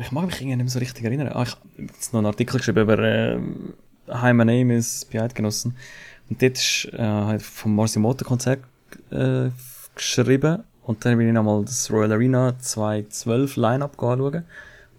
[0.02, 1.28] Ich mag mich irgendwie nicht mehr so richtig erinnern.
[1.28, 3.40] Ah, ich habe jetzt noch einen Artikel geschrieben über äh,
[4.10, 5.76] Hi, my name is Eidgenossen.
[6.28, 8.64] Und dort ist äh, vom Morsimoto Konzert
[9.12, 9.50] äh,
[9.94, 10.64] geschrieben.
[10.82, 14.44] Und dann bin ich nochmal das Royal Arena 2012 Line-Up anschauen.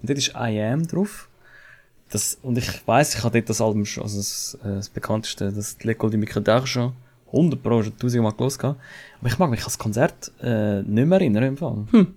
[0.01, 1.29] Und dort ist I Am drauf.
[2.11, 5.51] Das, und ich weiss, ich habe dort das Album schon, also das, äh, das bekannteste,
[5.53, 6.93] das L'École du Microdach schon
[7.27, 8.63] 100 Pro, schon 1000 Mal gehabt.
[8.63, 8.79] Aber
[9.27, 11.87] ich mag mich an das Konzert äh, nicht mehr erinnern im Fall.
[11.91, 12.15] Hm.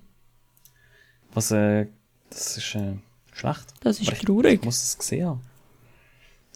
[1.34, 1.88] Was, äh,
[2.29, 2.93] das ist äh,
[3.33, 3.65] schlecht.
[3.81, 4.59] Das ist ich, traurig.
[4.59, 5.41] Ich muss es gesehen haben.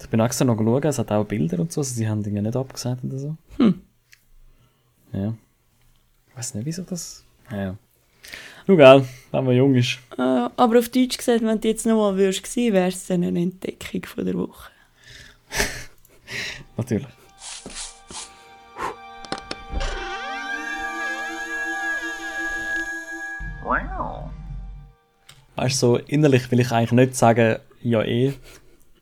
[0.01, 2.41] Ich bin extra noch geschaut, es hat auch Bilder und so, also sie haben Dinge
[2.41, 3.35] nicht abgesagt oder so.
[3.57, 3.81] Hm.
[5.11, 5.33] Ja.
[6.29, 7.25] Ich weiß nicht, wieso das.
[7.51, 7.77] Ja, ja.
[8.67, 9.97] Nur gell, wenn man jung ist.
[10.17, 13.41] Äh, aber auf Deutsch gesagt, wenn du jetzt nochmal würdest gewesen, wäre es dann eine
[13.41, 14.71] Entdeckung von der Woche.
[16.77, 17.07] Natürlich.
[25.59, 28.33] Weißt du, so innerlich will ich eigentlich nicht sagen, ja eh.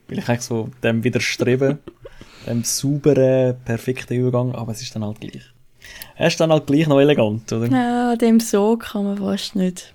[0.07, 1.77] Will ich eigentlich so dem widerstreben.
[2.47, 5.43] dem sauberen, perfekten Übergang, aber es ist dann halt gleich.
[6.15, 7.67] Er ist dann halt gleich noch elegant, oder?
[7.67, 9.93] Ja, dem so kann man fast nicht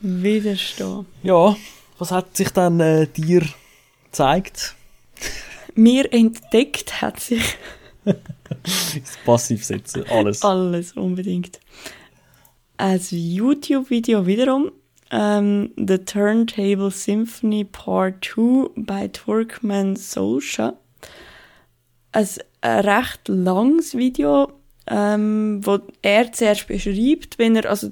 [0.00, 1.06] widerstehen.
[1.22, 1.56] Ja,
[1.98, 3.42] was hat sich dann äh, dir
[4.06, 4.74] gezeigt?
[5.74, 7.56] Mir entdeckt hat sich
[8.04, 10.42] Das Passivsetzen, alles.
[10.42, 11.60] alles unbedingt.
[12.76, 14.72] Ein YouTube-Video wiederum.
[15.10, 20.74] Ähm, The Turntable Symphony Part 2 bei Turkmen Solsha.
[22.12, 22.26] Ein,
[22.62, 24.50] recht langes Video,
[24.88, 27.90] ähm, wo er zuerst beschreibt, wenn er, also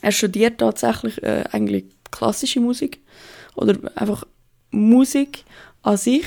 [0.00, 3.00] er studiert tatsächlich äh, eigentlich klassische Musik
[3.54, 4.24] oder einfach
[4.70, 5.44] Musik
[5.82, 6.24] an sich,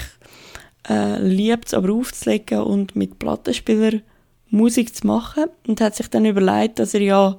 [0.88, 4.02] äh, liebt es aber aufzulegen und mit Plattenspieler
[4.50, 7.38] Musik zu machen und hat sich dann überlegt, dass er ja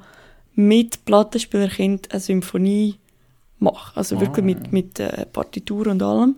[0.57, 2.97] mit Plattenspielerkind eine Symphonie
[3.59, 6.37] macht, also wirklich mit, mit äh, Partitur und allem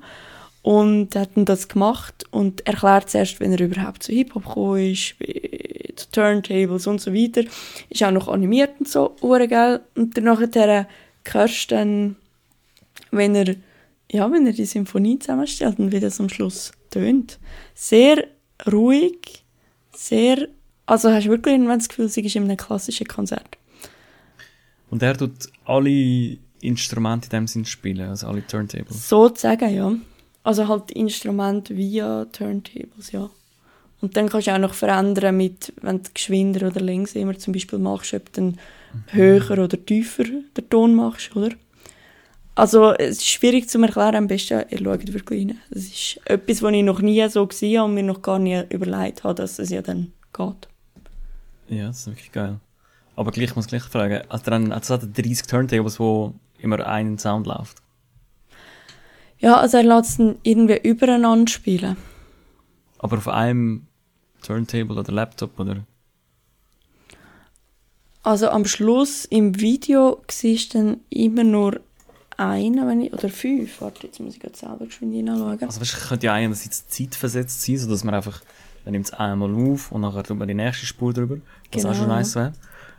[0.62, 5.14] und hat dann das gemacht und erklärt zuerst, wenn er überhaupt zu Hip-Hop gekommen ist,
[5.18, 7.44] wie zu Turntables und so weiter.
[7.88, 9.80] Ist auch noch animiert und so, geil.
[9.94, 10.86] Und dann nachher
[11.24, 12.16] hörst du dann,
[13.10, 13.54] wenn er,
[14.10, 17.38] ja, wenn er die Symphonie zusammenstellt und wie das am Schluss tönt.
[17.74, 18.24] Sehr
[18.70, 19.44] ruhig,
[19.94, 20.48] sehr,
[20.86, 23.56] also hast du wirklich irgendwann das Gefühl, es ist in einem klassischen Konzert.
[24.90, 29.08] Und er tut alle Instrumente in dem Sinn spielen, also alle Turntables.
[29.08, 29.92] Sozusagen, ja.
[30.42, 33.30] Also halt Instrumente via Turntables, ja.
[34.00, 37.78] Und dann kannst du auch noch verändern mit, wenn du geschwinder oder langsamer zum Beispiel
[37.78, 38.58] machst, ob du dann
[39.08, 41.50] höher oder tiefer den Ton machst, oder?
[42.54, 45.58] Also es ist schwierig zu erklären, am besten ihr schaut wirklich rein.
[45.70, 48.62] Das ist etwas, was ich noch nie so gesehen habe und mir noch gar nie
[48.70, 50.68] überlegt habe, dass es ja dann geht.
[51.68, 52.58] Ja, das ist wirklich geil.
[53.18, 56.86] Aber gleich muss ich gleich fragen, also dann also hat er 30 Turntables, wo immer
[56.86, 57.78] einen Sound läuft.
[59.40, 61.96] Ja, also er lässt es dann irgendwie übereinander spielen.
[62.98, 63.88] Aber auf einem
[64.40, 65.84] Turntable oder Laptop oder?
[68.22, 71.80] Also am Schluss im Video siehst du dann immer nur
[72.36, 73.80] einen, wenn ich, oder fünf.
[73.80, 75.60] Warte, jetzt muss ich gerade selber geschwind hineinschauen.
[75.64, 78.42] Also weißt, könnte ja einerseits zeitversetzt sein, sodass man einfach,
[78.84, 81.42] dann nimmt es einmal auf und nachher tut man die nächste Spur drüber, was
[81.82, 82.14] Genau, auch schon ja.
[82.14, 82.52] nice wäre.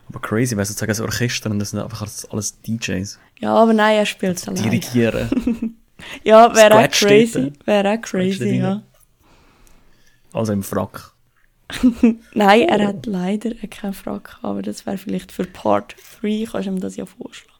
[0.09, 3.19] Aber crazy wäre sozusagen ein Orchester und das sind einfach alles- DJs.
[3.39, 4.63] Ja, aber nein, er spielt es allein.
[4.63, 5.75] Dirigieren.
[6.23, 7.51] Ja, wäre auch crazy.
[7.65, 8.81] Wäre auch crazy, ja.
[10.31, 11.11] also im Frack.
[12.33, 16.71] Nein, er hat leider keinen Frack, aber das wäre vielleicht für Part 3, kannst du
[16.71, 17.59] ihm das ja vorschlagen.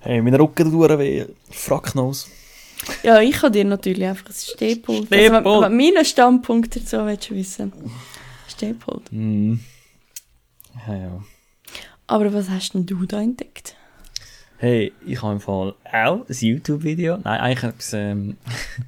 [0.00, 1.24] Hey, mein Rücken tut weh.
[1.50, 2.26] Fracknose.
[3.02, 5.06] Ja, ich habe dir natürlich einfach ein Stehpult.
[5.06, 5.12] Stehpult.
[5.12, 7.72] Also, wenn- wenn meinen Standpunkt dazu willst du wissen.
[8.48, 9.10] Stehpult.
[9.10, 9.60] Hm.
[10.86, 11.22] Ja, ja.
[12.10, 13.76] Aber was hast denn du da entdeckt?
[14.58, 18.36] Hey, ich habe im Fall auch ein YouTube-Video, nein, eigentlich etwas ähm,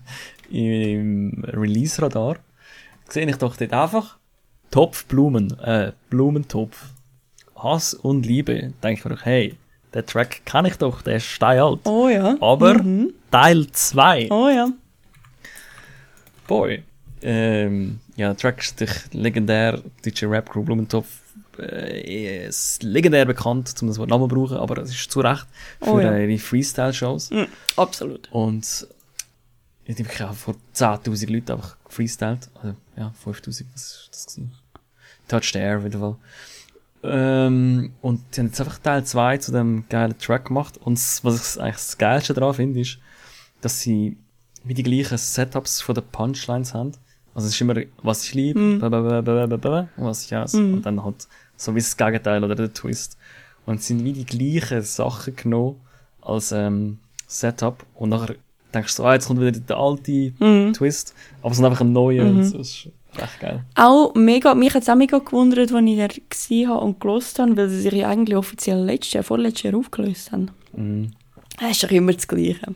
[0.51, 2.39] im Release-Radar.
[3.09, 4.19] Sehe ich doch dort einfach
[4.73, 6.87] Topfblumen, äh, Blumentopf.
[7.57, 8.73] Hass und Liebe.
[8.83, 9.55] Denke ich mir, doch, hey,
[9.95, 11.87] den Track kenne ich doch, der ist steinalt.
[11.87, 12.37] Oh ja.
[12.41, 13.13] Aber Mhm.
[13.31, 14.31] Teil 2.
[14.33, 14.69] Oh ja.
[16.49, 16.83] Boy.
[17.23, 19.81] Ähm, ja, der Track ist natürlich legendär.
[20.05, 21.22] DJ Rap Crew Blumentopf
[21.63, 25.47] äh, ist legendär bekannt, um das Wort Namen zu brauchen, aber es ist zu Recht
[25.81, 26.17] für Oh ja.
[26.17, 27.31] ihre Freestyle-Shows.
[27.31, 27.47] Mhm,
[27.77, 28.29] absolut.
[28.33, 28.87] Und
[29.85, 32.51] ich habe auch vor 10.000 Leuten einfach gefreestylt.
[32.55, 34.53] Also, ja, 5.000, was ist das gewesen?
[35.29, 36.17] Touch the Air, auf jeden Fall.
[37.05, 40.79] Ähm, und die haben jetzt einfach Teil 2 zu dem geilen Track gemacht.
[40.79, 42.99] Und was ich eigentlich das Geilste daran finde, ist,
[43.61, 44.17] dass sie
[44.65, 46.93] wie die gleichen Setups von den Punchlines haben.
[47.35, 48.61] Also es ist immer, was ich liebe,
[49.97, 50.59] und was ich hasse.
[50.61, 50.75] Mhm.
[50.75, 51.27] Und dann halt
[51.63, 53.17] so wie das Gegenteil oder der Twist.
[53.67, 55.77] Und es sind wie die gleichen Sachen genommen
[56.21, 57.85] als ähm, Setup.
[57.95, 58.35] Und nachher
[58.75, 60.73] denkst du ah, jetzt kommt wieder der alte Mhm.
[60.73, 61.15] Twist.
[61.41, 62.25] Aber es ist einfach ein neuer.
[62.25, 62.31] Mhm.
[62.31, 63.65] Und das ist echt geil.
[63.77, 67.39] Auch mega, mich hat es auch mega gewundert, als ich da gesehen habe und gelost
[67.39, 70.51] habe, weil sie sich ja eigentlich offiziell letztes Jahr, vorletztes Jahr aufgelöst haben.
[70.75, 71.13] Mhm.
[71.61, 72.75] Das ist doch immer das Gleiche.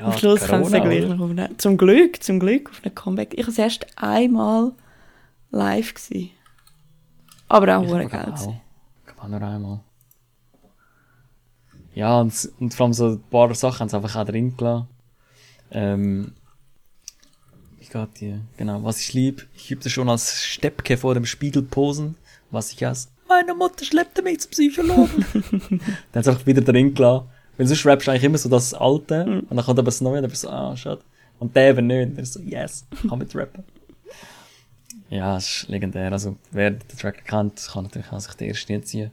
[0.00, 1.54] Ja, Am Schluss kann es dann gleich noch aufnehmen.
[1.58, 3.34] Zum Glück, zum Glück auf ein Comeback.
[3.38, 4.72] Ich war erst einmal
[5.52, 5.94] live.
[5.94, 6.30] Gewesen.
[7.52, 8.32] Aber auch glaub geil.
[8.34, 8.54] auch.
[9.04, 9.80] glaub auch nur einmal.
[11.94, 14.88] Ja, und, und vor allem so ein paar Sachen haben sie einfach auch drin gelassen.
[15.70, 16.32] Ähm,
[17.78, 18.40] wie geht die?
[18.56, 19.46] Genau, was ich lieb.
[19.54, 22.16] Ich übte schon als Steppke vor dem Spiegel posen.
[22.50, 23.08] Was ich hasse.
[23.28, 25.26] Meine Mutter schleppte mich zum Psychologen.
[25.32, 25.80] dann
[26.14, 27.28] haben sie einfach wieder drin gelassen.
[27.58, 29.26] Weil sonst rappst du eigentlich immer so das Alte.
[29.26, 29.40] Mhm.
[29.40, 31.02] Und dann kommt aber das Neue und dann bist du so, ah, schade.
[31.38, 32.08] Und der eben nicht.
[32.08, 33.62] Und dann ist so, yes, kann mit rappen.
[35.12, 36.10] Ja, es ist legendär.
[36.10, 39.10] Also, wer den Track kennt, kann natürlich auch sich den ersten ziehen.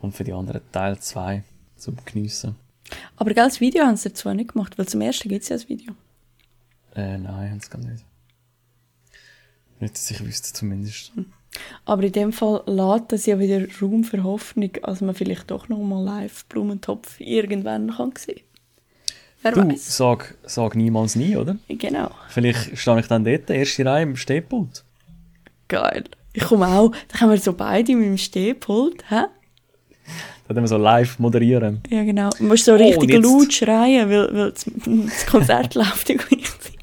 [0.00, 1.42] Und für die anderen Teil 2
[1.76, 2.54] zum Geniessen.
[3.16, 5.56] Aber gell, das Video haben sie dazu nicht gemacht, weil zum ersten gibt es ja
[5.56, 5.94] das Video.
[6.94, 8.04] Äh, nein, haben sie gar nicht.
[9.80, 11.10] Nicht, dass ich wüsste, zumindest.
[11.84, 15.68] Aber in dem Fall lädt das ja wieder Raum für Hoffnung, als man vielleicht doch
[15.68, 18.42] noch mal live Blumentopf irgendwann kann sehen.
[19.42, 19.96] Wer Du, weiß?
[19.96, 21.56] sag, sag niemals nie, oder?
[21.68, 22.12] Genau.
[22.28, 24.84] Vielleicht stehe ich dann dort, erste Reihe im Stehpult.
[25.72, 26.04] Geil.
[26.34, 26.92] Ich komme auch.
[27.08, 29.02] Dann haben wir so beide mit dem Stehpult.
[29.08, 29.22] Hä?
[30.48, 31.80] Dann wir so live moderieren.
[31.88, 32.28] Ja, genau.
[32.36, 36.78] Du musst so Oh, richtig laut schreien, weil, weil das, das Konzert läuft ja gleichzeitig.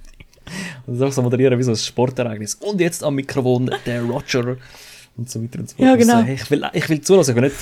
[0.87, 2.55] Und das auch so moderieren wie so ein Sportereignis.
[2.55, 4.57] Und jetzt am Mikrofon der Roger.
[5.19, 5.87] Und so weiter und so fort.
[5.87, 6.21] Ja, genau.
[6.21, 7.55] hey, ich, will, ich will zuhören, ich will nicht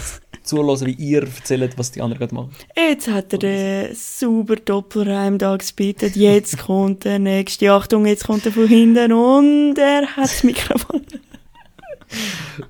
[0.44, 2.52] zuhören, wie ihr erzählt, was die anderen gerade machen.
[2.76, 6.02] Jetzt hat er den super Doppelreim da gespielt.
[6.16, 7.72] Jetzt kommt der nächste.
[7.72, 11.02] Achtung, jetzt kommt er von hinten und er hat das Mikrofon.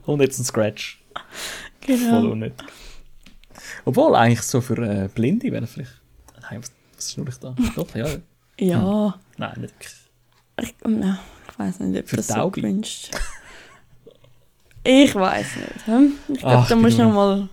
[0.07, 0.99] Und jetzt ein Scratch.
[1.85, 2.31] Voll Genau.
[2.31, 2.67] unnötig.
[3.85, 6.01] Obwohl, eigentlich so für äh, Blinde wäre vielleicht...
[6.41, 7.55] Nein, was, was schnurre ich da?
[7.75, 8.07] Doch, ja.
[8.59, 9.19] Ja.
[9.37, 9.93] Nein, nicht wirklich.
[10.59, 11.19] Ich, nein,
[11.51, 13.11] ich weiß nicht, ob Für das so gewünscht
[14.89, 15.85] Ich weiß nicht.
[15.87, 16.13] hm?
[16.29, 17.09] Ich glaube, da musst du genau.
[17.37, 17.49] noch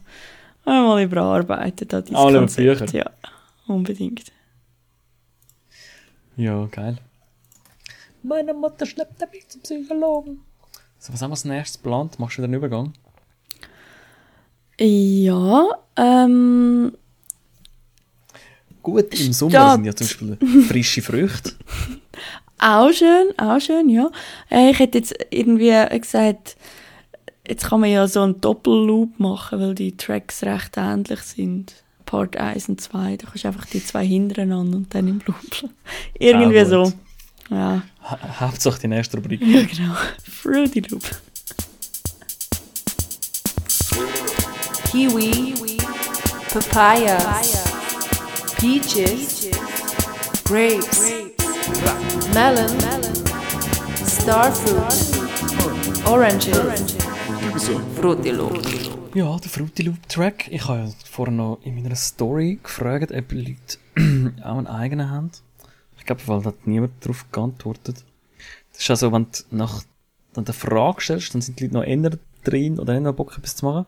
[0.64, 2.79] mal, mal überarbeiten, da dieses Ah, über Konzept.
[2.81, 2.97] Bücher.
[2.99, 3.11] Ja,
[3.66, 4.31] unbedingt.
[6.37, 6.99] Ja, geil.
[8.23, 10.42] Meine Mutter schleppt mich zum Psychologen.
[10.99, 12.18] So, was haben wir als nächstes geplant?
[12.20, 12.92] Machst du einen Übergang?
[14.79, 15.66] Ja,
[15.97, 16.97] ähm,
[18.83, 21.53] Gut, im Sommer sind ja zum Beispiel frische Früchte.
[22.59, 24.11] auch schön, auch schön, ja.
[24.51, 26.57] Äh, Ich hätte jetzt irgendwie gesagt,
[27.46, 31.74] jetzt kann man ja so einen Doppelloop machen, weil die Tracks recht ähnlich sind.
[32.07, 35.70] Part 1 und 2, da kannst du einfach die zwei hintereinander und dann im Loop.
[36.18, 36.92] Irgendwie Ah, so.
[37.50, 37.83] Ja.
[38.02, 39.40] Ha Hauptsache die nächste Rubrik.
[39.40, 39.94] Ja, genau.
[40.42, 41.02] Fruity Loop.
[44.90, 45.54] Kiwi,
[46.52, 47.18] Papaya,
[48.59, 49.48] Peaches,
[50.44, 51.11] Grapes,
[52.33, 52.70] Melon,
[54.07, 55.18] Starfruit,
[56.07, 56.96] Oranges,
[57.57, 58.61] Fruity Loop.
[59.14, 60.49] Ja, der Fruity Loop Track.
[60.51, 63.79] Ich habe ja vorher noch in meiner Story gefragt, ob Leute
[64.43, 65.31] auch einen eigenen haben.
[65.97, 68.05] Ich glaube, weil da hat niemand darauf geantwortet.
[68.73, 69.85] Das ist also, wenn du nach
[70.33, 73.55] dann eine Frage stellst, dann sind die Leute noch eher drin oder eher Bock, etwas
[73.55, 73.87] zu machen.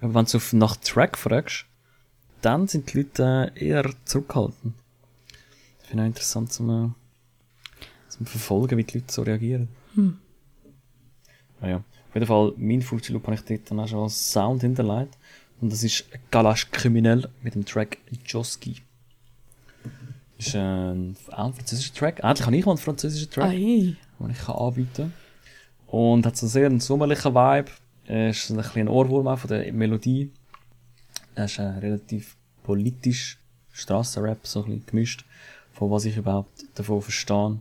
[0.00, 1.66] Aber wenn du auf nach Track fragst,
[2.42, 4.74] dann sind die Leute äh, eher zurückhaltend.
[5.78, 6.90] Das finde ich auch interessant zum, äh,
[8.08, 9.68] zum Verfolgen, wie die Leute so reagieren.
[11.60, 14.62] Naja, auf jeden Fall, mein Fruity Loop habe ich dort dann auch schon als Sound
[14.62, 15.16] hinterlegt.
[15.60, 18.76] Und das ist Galasch Kriminell mit dem Track Joski.
[20.38, 22.20] Ist ein, ein französischer Track.
[22.22, 23.96] Endlich habe ich mal einen französischen Track, Ei.
[24.18, 25.12] den ich kann anbieten kann.
[25.86, 27.70] Und hat so sehr einen sommerlichen Vibe.
[28.06, 30.32] Er ist ein bisschen ein Ohrwurm auch von der Melodie.
[31.34, 33.38] Er ist äh, relativ politisch,
[33.72, 35.24] Strassenrap, so ein bisschen gemischt,
[35.72, 37.60] von was ich überhaupt davon verstehe.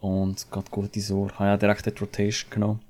[0.00, 1.26] Und es geht gut ins Ohr.
[1.26, 2.80] Ich habe ja direkt die Rotation genommen.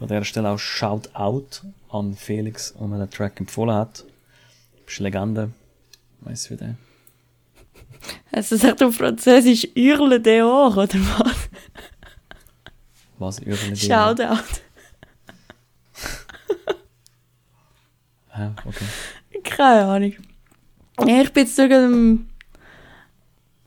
[0.00, 4.00] An dieser Stelle auch Shout Out an Felix, der mir den Track empfohlen hat.
[4.00, 5.50] Du bist eine Legende.
[6.20, 6.76] Weiss wie der.
[8.30, 11.48] Also sagt auf Französisch Hurle dehors, oder was?
[13.18, 14.60] Was überall Shoutout.
[18.36, 18.84] Ja, okay.
[19.42, 20.12] Keine Ahnung.
[21.06, 22.28] Ich bin jetzt sogar am,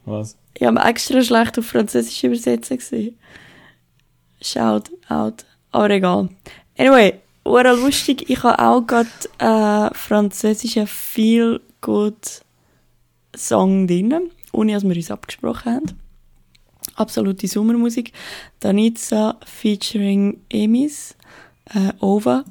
[0.05, 0.37] Was?
[0.53, 3.17] ich habe extra schlecht auf Französisch übersetzen gesehen.
[4.41, 5.45] Shout out.
[5.71, 6.29] Aber egal.
[6.77, 8.29] Anyway, ura lustig.
[8.29, 12.41] Ich habe auch gerade äh, französischen Feel Good
[13.35, 15.85] Song drin, ohne dass wir uns abgesprochen haben.
[16.95, 18.11] Absolute Sommermusik.
[18.59, 21.15] Danitza featuring Emis.
[21.73, 22.43] Äh, Over.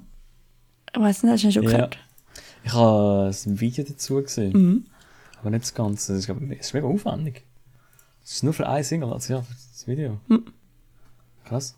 [0.95, 1.71] Ich weiß nicht, hast du ihn schon Ja.
[1.71, 1.99] gehört?
[2.65, 4.53] Ich habe ein Video dazu gesehen.
[4.53, 4.87] Mhm.
[5.41, 6.15] Aber nicht das Ganze.
[6.15, 7.45] Das ist, mega aufwendig.
[8.23, 10.19] Das ist nur für ein Single, also ja, für das Video.
[10.29, 10.45] Mhm.
[11.45, 11.77] Krass.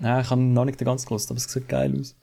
[0.00, 2.14] Nein, ich habe noch nicht den ganzen gelost, aber es sieht geil aus.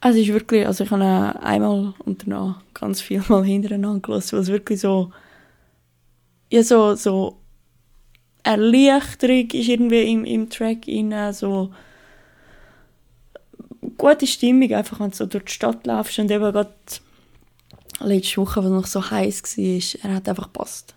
[0.00, 1.04] Also es ist wirklich, also ich habe
[1.42, 5.12] einmal und danach ganz viel mal hintereinander gelassen, weil es wirklich so,
[6.50, 7.36] ja so, so
[8.42, 11.70] Erleichterung ist irgendwie im, im Track rein, so
[13.98, 16.70] gute Stimmung, einfach wenn du so durch die Stadt laufst und eben gerade
[18.00, 20.94] letzte Woche, was noch so heiß war, er hat einfach gepasst.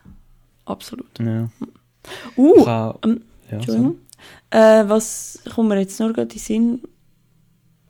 [0.66, 1.20] Absolut.
[1.20, 1.50] Ja.
[2.38, 4.00] Uh, habe, ähm, ja, Entschuldigung.
[4.52, 6.82] Äh, was kommt mir jetzt nur gerade in den Sinn?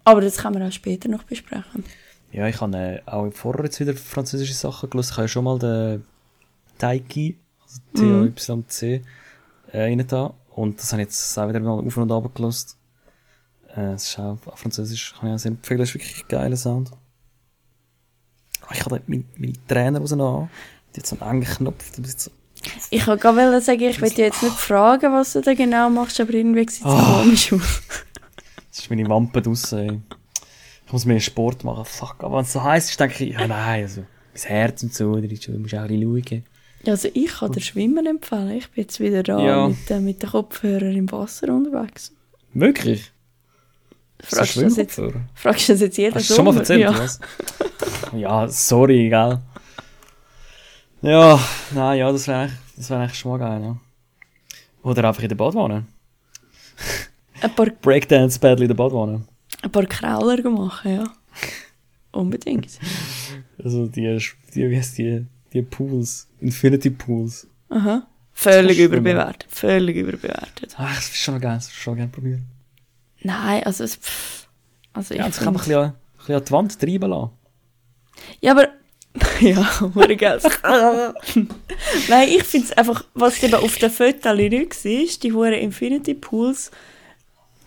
[0.03, 1.83] Aber das können wir auch später noch besprechen.
[2.31, 5.09] Ja, ich habe äh, auch vorher jetzt wieder französische Sachen gelesen.
[5.11, 6.05] Ich habe ja schon mal den
[6.77, 9.01] Taiki, also T-A-Y-C,
[9.71, 10.33] äh, rein da.
[10.49, 12.69] Und das habe ich jetzt auch wieder mal auf und ab gelesen.
[13.75, 15.79] Äh, es ist auch auf Französisch, kann ich auch sehr empfehlen.
[15.79, 16.91] Das ist wirklich ein geiler Sound.
[18.61, 20.49] Ah, Ich habe meine, meine Trainer rausgenommen.
[20.95, 21.91] Die hat so einen engen Knopf.
[21.95, 22.31] Da bist so,
[22.89, 26.19] Ich wollte gerade sagen, ich will dir jetzt nicht fragen, was du da genau machst,
[26.19, 27.19] aber irgendwie sieht es Ah.
[27.21, 27.81] komisch aus.
[28.69, 29.99] das ist meine Wampe draussen, ey.
[30.85, 31.85] Ich muss mehr Sport machen.
[31.85, 32.17] Fuck.
[32.19, 35.15] Aber wenn es so heiß ist, denke ich, ja nein, also, mein Herz und so,
[35.15, 36.43] da musst du auch ein bisschen schauen.
[36.83, 38.51] Ja, Also ich kann dir Schwimmen empfehlen.
[38.51, 39.67] Ich bin jetzt wieder da Ja.
[39.69, 42.11] mit, äh, mit den Kopfhörern im Wasser unterwegs.
[42.53, 43.11] Wirklich?
[44.23, 45.01] Fragst du das jetzt,
[45.33, 46.97] fragst du das jetzt jeden Hast du schon mal erzählt, ja.
[46.97, 47.19] was?
[48.15, 49.39] ja, sorry, gell?
[51.01, 51.39] Ja,
[51.73, 53.77] nein, ja, das wäre eigentlich, das wär eigentlich schon mal geil, ja.
[54.83, 55.85] Oder einfach in der Badwanne.
[57.41, 59.25] Ein paar, Breakdance Battle in der Badwanne.
[59.63, 61.03] ein paar Krauler machen, ja.
[62.11, 62.77] Unbedingt.
[63.63, 64.17] Also die,
[64.53, 67.47] die, wie heißt die, die Pools, Infinity Pools.
[67.69, 68.05] Aha.
[68.33, 69.45] Völlig überbewertet.
[69.49, 70.75] Völlig überbewertet.
[70.77, 72.45] Ach, das ist schon geil, das ist schon gerne probieren.
[73.23, 73.95] Nein, also es.
[73.97, 74.47] Pff,
[74.93, 77.09] also Ja, ich das kann man ein bisschen, an- ein bisschen an die Wand treiben
[77.09, 77.31] lassen.
[78.41, 78.67] Ja, aber.
[79.41, 80.39] ja, hure geil.
[82.07, 84.53] Nein, ich finde es einfach, was eben auf den Fotos nicht
[84.85, 86.71] war, die hure Infinity Pools,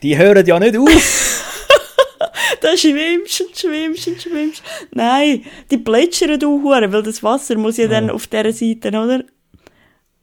[0.03, 1.69] Die hören ja nicht auf!
[2.61, 4.63] da schwimmst und schwimmst und schwimmst.
[4.93, 9.25] Nein, die plätschern du hure, weil das Wasser muss ja dann auf dieser Seite, oder?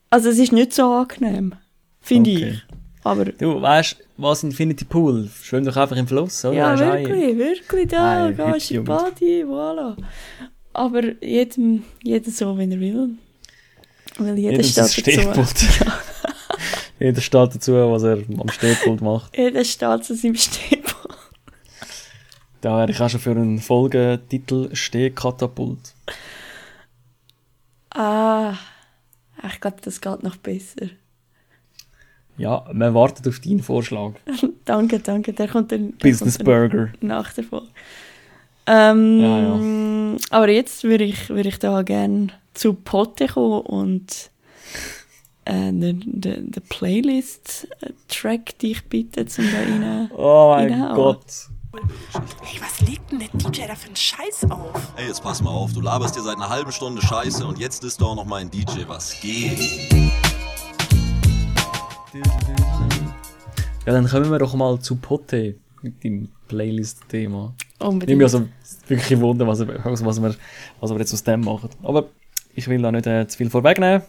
[0.10, 1.54] Also es ist nicht so angenehm,
[2.02, 2.50] finde Okay.
[2.50, 2.62] ich.
[3.04, 5.28] Aber Du weißt, was Infinity Pool?
[5.42, 6.54] Schwimm doch einfach im Fluss, oder?
[6.56, 9.96] ja, wirklich, wirklich, da gehst in hübsche Body, voilà.
[10.74, 13.10] Aber jedem, jeder so, wie er will.
[14.18, 15.16] Weil jeder Jeder steht.
[15.16, 15.66] Stehpult.
[17.00, 19.36] Jeder steht dazu, was er am Stehpult macht.
[19.36, 21.18] Jeder steht zu seinem Stehpult.
[22.62, 25.96] Da wäre ich auch schon für einen Folgetitel Stehkatapult.
[27.90, 28.54] Ah,
[29.48, 30.90] ich glaube, das geht noch besser.
[32.38, 34.14] Ja, man wartet auf deinen Vorschlag.
[34.66, 36.94] Danke, danke, der kommt dann, Business kommt dann Burger.
[37.02, 37.68] nach der Folge.
[38.68, 44.30] Ähm, Aber jetzt würde ich, würde ich da gerne zu Potte kommen und
[45.46, 50.12] äh, den, den, den Playlist-Track dich bitte zum da rein.
[50.16, 50.96] Oh mein.
[50.96, 51.26] Gott.
[51.74, 54.94] Ey, was legt denn der DJ da für einen Scheiß auf?
[54.98, 57.84] Ey, jetzt pass mal auf, du laberst dir seit einer halben Stunde Scheiße und jetzt
[57.86, 59.58] ist doch noch mal ein DJ, was geht?
[63.86, 67.54] Ja, dann kommen wir doch mal zu Potte mit dem Playlist-Thema.
[67.58, 68.10] Ich Unbedingt.
[68.10, 68.48] nehme also
[68.88, 70.36] wirklich Wunder, was, was, wir,
[70.82, 71.70] was wir jetzt aus dem machen.
[71.82, 72.10] Aber
[72.54, 74.02] ich will da nicht äh, zu viel vorwegnehmen.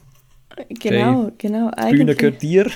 [0.68, 1.70] genau, genau.
[1.70, 2.70] Die Bühne Eigentlich, gehört dir.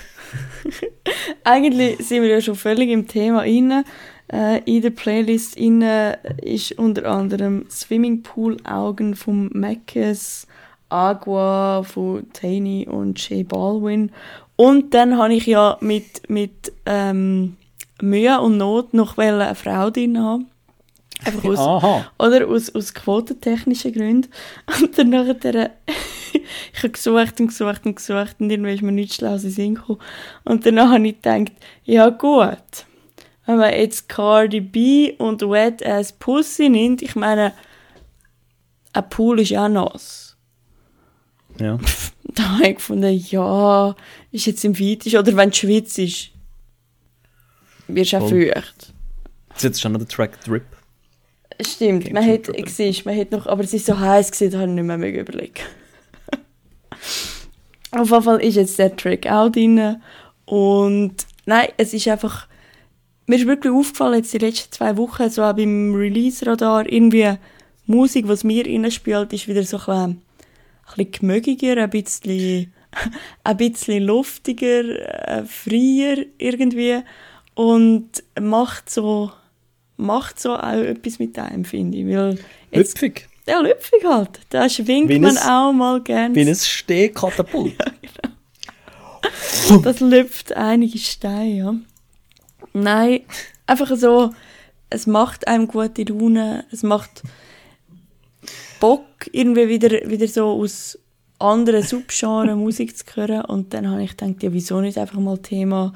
[1.44, 3.84] eigentlich sind wir ja schon völlig im Thema inne.
[4.32, 10.46] Äh, in der Playlist inne ist unter anderem Swimmingpool Augen vom Mackes,
[10.88, 14.12] Agua von Taney und J Balwin.
[14.54, 17.56] Und dann habe ich ja mit, mit ähm,
[18.00, 20.50] Mühe und Not noch eine Frau drin haben.
[21.24, 22.12] Einfach aus, Aha.
[22.18, 24.30] oder aus, aus quotentechnischen Gründen.
[24.82, 25.70] Und dann nachher,
[26.32, 29.74] ich habe gesucht und gesucht und gesucht und irgendwie ist mir nichts Schlaues in Sinn
[29.76, 30.00] gekommen.
[30.44, 31.52] Und danach habe ich gedacht,
[31.84, 32.58] ja gut,
[33.46, 37.54] wenn man jetzt Cardi B und Wet Ass Pussy nimmt, ich meine,
[38.92, 40.36] ein Pool ist ja nass.
[41.58, 41.78] Ja.
[42.34, 43.94] Da habe ich gefunden, ja,
[44.30, 46.32] ist jetzt im Weitisch, oder wenn du schwitzt, ist,
[47.88, 48.92] wirst du auch feucht.
[49.54, 50.64] Jetzt ist schon noch der Track Drip.
[51.60, 52.68] Stimmt, Game man hat, Dropper.
[52.68, 54.98] siehst, man hat noch, aber es ist so heiß gewesen, da habe ich nicht mehr
[54.98, 55.62] mögen überlegen.
[57.92, 59.96] Auf jeden Fall ist jetzt der Track auch drin
[60.44, 61.14] und
[61.46, 62.46] nein, es ist einfach,
[63.26, 67.38] mir ist wirklich aufgefallen jetzt die letzten zwei Wochen, so auch beim Release-Radar, irgendwie
[67.86, 72.72] Musik, was mir reinspielt, ist wieder so ein bisschen, ein bisschen gemögiger, ein bisschen,
[73.44, 77.02] ein bisschen luftiger, äh, freier irgendwie
[77.56, 78.08] und
[78.40, 79.32] macht so,
[79.96, 82.38] macht so auch etwas mit einem, finde ich, weil
[82.70, 83.28] jetzt, Hüpfig.
[83.48, 86.34] ja, lüpfig halt, da schwingt Wie man ein- auch mal gerne.
[86.36, 87.74] Wie ein Stehkatapult.
[89.82, 91.74] Das lüpft einige Steine, ja.
[92.72, 93.20] Nein,
[93.66, 94.32] einfach so,
[94.90, 97.22] es macht einem gute Laune, es macht
[98.78, 100.98] Bock, irgendwie wieder, wieder so aus
[101.38, 103.44] anderen Subgenres Musik zu hören.
[103.46, 105.92] Und dann habe ich gedacht, ja, wieso nicht einfach mal Thema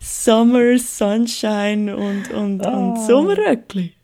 [0.00, 3.94] Summer, Sunshine und, und, und Sommerröckli.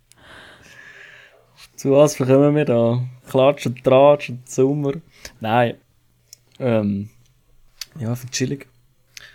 [1.76, 3.02] Zu was bekommen wir da?
[3.28, 4.94] Klatsch und Tratsch und Sommer.
[5.40, 5.76] Nein.
[6.58, 7.10] Ähm,
[7.98, 8.66] ja, für chillig.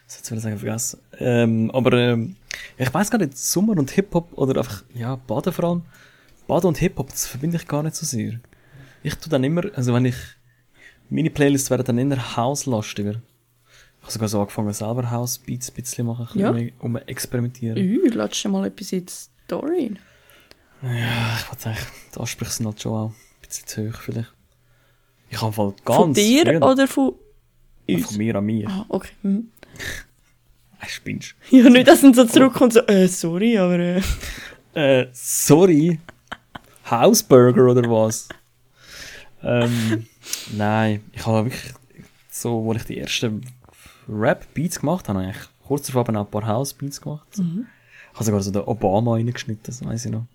[0.06, 1.00] Das hätte ich sagen vergessen.
[1.19, 2.36] Ähm, aber ähm,
[2.78, 5.82] ich weiß gar nicht, Sommer und Hip-Hop oder einfach, ja, Baden vor allem.
[6.48, 8.39] Baden und Hip-Hop, das verbinde ich gar nicht so sehr.
[9.04, 10.15] Ich tu dann immer, also wenn ich,
[11.10, 13.22] meine Playlists werden dann eher hauslastiger.
[14.00, 16.72] Ich habe sogar so angefangen, selber House-Beats ein bisschen machen, ein Ja.
[16.80, 17.78] um experimentieren.
[17.78, 19.91] Ü, lass mal etwas in die Story.
[20.82, 21.78] Ja, ich würde sagen,
[22.16, 23.16] die Ansprüche sind halt schon auch ein
[23.47, 24.34] bisschen zu hoch vielleicht.
[25.30, 25.97] Ich habe voll ganz...
[25.97, 27.14] Von dir früher- oder von
[27.88, 28.06] uns?
[28.08, 28.68] Von mir an mir.
[28.70, 29.12] Ah, okay.
[29.22, 29.52] Mhm.
[30.82, 34.02] Ey, spinnst Ja, nicht, dass er so zurückkommt und so, äh, sorry, aber äh.
[34.76, 36.00] Äh, sorry.
[36.89, 38.30] Hausburger oder was?
[39.43, 40.06] ähm,
[40.56, 41.74] nein, ich habe wirklich
[42.30, 43.41] so, wo ich die ersten
[44.10, 45.38] Rap-Beats gemacht habe, habe ich
[45.68, 47.28] kurz davor auch ein paar House-Beats gemacht.
[47.34, 47.39] Ich
[48.16, 50.26] habe sogar so den Obama reingeschnitten, das weiß ich noch.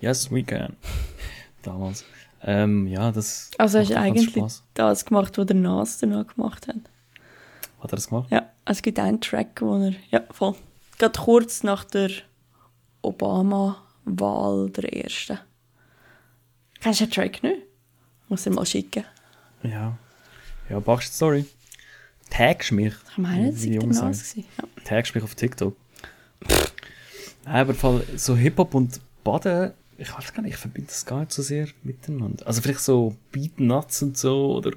[0.00, 0.76] Yes, we can.
[1.62, 2.04] Damals.
[2.42, 4.64] Ähm, ja, das Also hast du eigentlich Spaß.
[4.74, 6.74] das gemacht, was der Nas danach gemacht hat?
[7.80, 8.28] Hat er das gemacht?
[8.32, 10.56] Ja, es gibt einen Track, wo er, ja, voll.
[10.98, 12.10] Gerade kurz nach der
[13.02, 15.38] Obama-Wahl der ersten.
[16.80, 17.62] Kennst du den Track nicht?
[18.28, 19.04] Muss ich mal schicken.
[19.62, 19.96] Ja.
[20.68, 21.44] Ja, Backstory.
[22.32, 22.94] Tagst mich.
[23.10, 23.86] Ich meine, das war.
[23.86, 24.32] Nas.
[24.32, 24.44] gewesen.
[24.56, 24.64] Ja.
[24.84, 25.76] Tagst mich auf TikTok.
[27.44, 31.04] Nein, aber im Fall so Hip-Hop und Baden, ich weiß gar nicht, ich verbinde das
[31.04, 32.46] gar nicht so sehr miteinander.
[32.46, 34.72] Also vielleicht so Beat Nuts und so, oder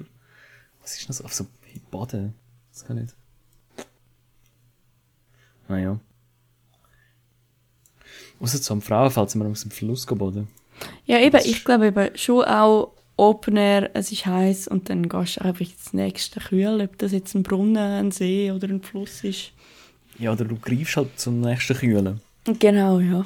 [0.82, 1.22] was ist das?
[1.22, 1.46] Auf so
[1.90, 2.34] Baden.
[2.72, 3.14] Das kann nicht.
[5.68, 5.98] Naja.
[8.38, 10.48] Außer zu am Frauenfeld sind wir aus dem Fluss geboten.
[11.06, 15.36] Ja, eben, ich glaube eben schon auch Open Air, es ist heiß und dann gehst
[15.36, 19.24] du einfach ins nächste Kühl, ob das jetzt ein Brunnen, ein See oder ein Fluss
[19.24, 19.52] ist.
[20.18, 22.20] Ja, oder du greifst halt zum nächsten Kühlen.
[22.58, 23.24] Genau, ja.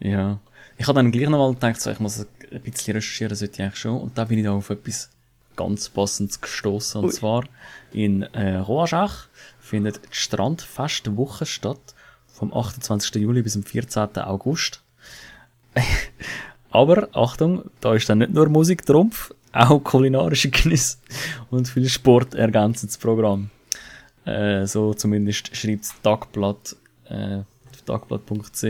[0.00, 0.38] Ja.
[0.76, 3.80] Ich habe dann gleich nochmal gedacht, so, ich muss ein bisschen recherchieren, sollte ich eigentlich
[3.80, 4.00] schon.
[4.00, 5.10] Und da bin ich da auf etwas
[5.56, 7.00] ganz Passendes gestoßen.
[7.00, 7.12] Und Ui.
[7.12, 7.44] zwar
[7.92, 9.26] in äh, Roaschach
[9.58, 11.80] findet die Strandfestwoche statt.
[12.28, 13.16] Vom 28.
[13.16, 14.18] Juli bis zum 14.
[14.18, 14.82] August.
[16.70, 20.98] Aber, Achtung, da ist dann nicht nur Musik Trumpf, auch kulinarische Genuss
[21.50, 23.50] und viel Sport ergänzen das Programm.
[24.24, 26.76] Äh, so zumindest schreibt das Tagblatt,
[27.08, 27.40] äh,
[27.86, 28.64] tagblatt.ch.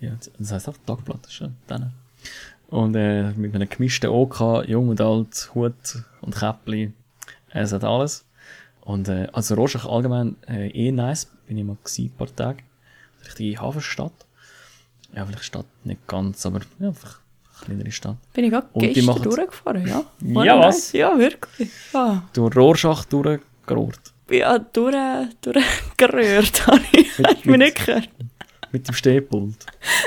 [0.00, 1.92] Ja, das heisst auch Tagblatt, ist ja dann.
[2.68, 6.92] Und äh, mit einem gemischten OK, jung und alt, Hut und Käppli,
[7.50, 8.24] es hat alles.
[8.80, 12.62] Und äh, also Roschach allgemein äh, eh nice, bin ich mal gewesen, ein paar Tage.
[13.26, 14.12] Richtige Hafenstadt.
[15.14, 17.18] Ja, vielleicht Stadt nicht ganz, aber ja, einfach
[17.60, 18.16] eine kleinere Stadt.
[18.34, 20.04] Bin ich gerade gestern machen- durchgefahren, ja.
[20.20, 20.76] Ja, War was?
[20.76, 20.92] nice.
[20.92, 21.70] Ja, wirklich.
[21.92, 24.12] Ja, Durch Rorschach durchgerührt.
[24.30, 24.94] ja durch,
[25.40, 27.18] durchgerührt habe ich.
[27.24, 28.08] Hast du mich nicht gehört?
[28.70, 29.64] Mit dem Stehpult.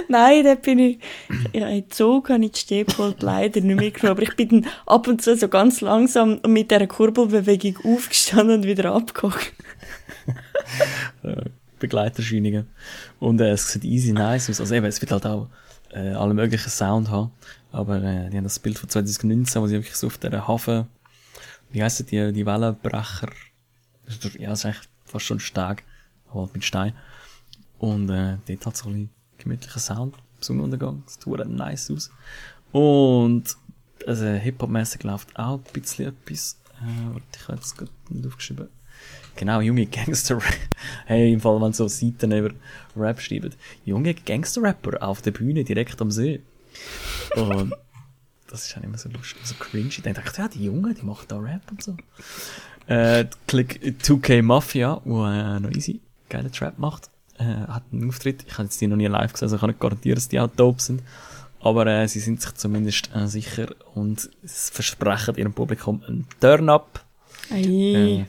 [0.07, 0.99] Nein, da bin ich,
[1.51, 5.07] ja, in Zug habe ich die Stehpult leider nicht mitgenommen, aber ich bin dann ab
[5.07, 9.51] und zu so ganz langsam mit dieser Kurbelbewegung aufgestanden und wieder abgeholt.
[11.81, 12.67] Begleiterscheinungen.
[13.19, 14.61] Und äh, es sieht easy nice aus.
[14.61, 15.49] Also eben, es wird halt auch
[15.91, 17.31] äh, alle möglichen Sound haben.
[17.71, 20.87] Aber äh, die haben das Bild von 2019, wo sie wirklich so auf der Hafen,
[21.71, 23.29] wie heissen die, die Wellenbrecher,
[24.37, 25.83] ja, das ist eigentlich fast schon ein Steg,
[26.29, 26.93] aber halt mit Stein.
[27.77, 32.11] Und äh, dort hat so ein gemütlicher Sound, Sonnenuntergang, das sieht nice aus.
[32.71, 33.55] Und
[34.07, 36.59] also Hip-Hop-mäßig läuft auch ein bisschen etwas.
[36.81, 38.69] Äh, warte, ich habe jetzt gerade nicht aufgeschrieben.
[39.35, 40.39] Genau, junge Gangster
[41.05, 42.51] Hey, im Fall, wenn so Seiten über
[42.95, 43.53] Rap schreiben.
[43.85, 46.41] Junge Gangster-Rapper auf der Bühne direkt am See.
[47.35, 47.73] Und
[48.49, 50.01] das ist auch immer so lustig, so cringy.
[50.03, 51.95] Dann dachte ich, ja, die Jungen, die machen da Rap und so.
[52.87, 58.43] Äh, Klick 2K Mafia, wo äh, noch easy geilen Trap macht, äh, hat einen Auftritt.
[58.47, 60.39] Ich habe jetzt die noch nie live gesehen, also ich kann nicht garantieren, dass die
[60.39, 61.01] auch dope sind.
[61.61, 67.05] Aber äh, sie sind sich zumindest äh, sicher und versprechen ihrem Publikum einen Turn-up.
[67.51, 68.25] Äh,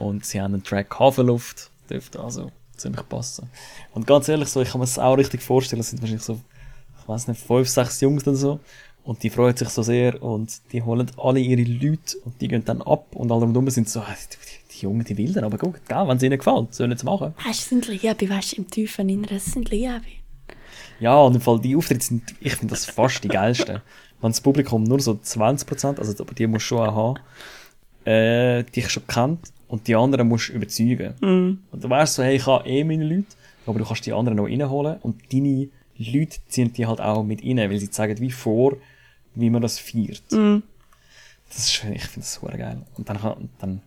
[0.00, 3.48] und sie haben einen Track Hafenluft, dürfte also ziemlich passen.
[3.92, 6.40] Und ganz ehrlich, so, ich kann mir das auch richtig vorstellen, es sind wahrscheinlich so,
[7.00, 8.60] ich weiß nicht, fünf, sechs Jungs oder so.
[9.04, 12.64] Und die freuen sich so sehr und die holen alle ihre Leute und die gehen
[12.64, 14.14] dann ab und alle rundherum sind so, "Ah,
[14.72, 17.34] die, Jungen, die will dann, aber gut, gell, wenn es ihnen gefällt, sollen sie machen.
[17.44, 20.00] Weißt du, es sind Liebe, weißt du, im tiefen Inneren, es sind Liebe.
[21.00, 23.80] Ja, und im Fall die Auftritte sind, ich finde das fast die geilsten.
[24.20, 27.20] Wenn das Publikum nur so 20%, also aber die musst du schon auch haben,
[28.06, 31.14] äh, dich schon kennt und die anderen musst du überzeugen.
[31.70, 33.26] Und du weißt so, hey, ich habe eh meine Leute,
[33.66, 37.42] aber du kannst die anderen noch reinholen und deine Leute ziehen die halt auch mit
[37.44, 38.76] rein, weil sie zeigen wie vor,
[39.34, 40.22] wie man das feiert.
[41.48, 42.82] Das ist, schön, ich finde das super geil.
[42.96, 43.82] Und dann, kann- dann,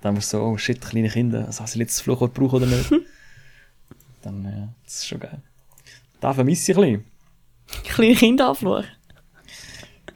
[0.00, 2.66] dann wirst du so, oh shit, kleine Kinder, also, sie jetzt das Fluchwort brauchen oder
[2.66, 2.90] nicht?
[4.22, 5.38] dann, äh, das ist schon geil.
[6.20, 6.82] Da vermisse ich ein
[7.64, 7.84] bisschen.
[7.94, 8.84] Kleine Kinder anfluchen.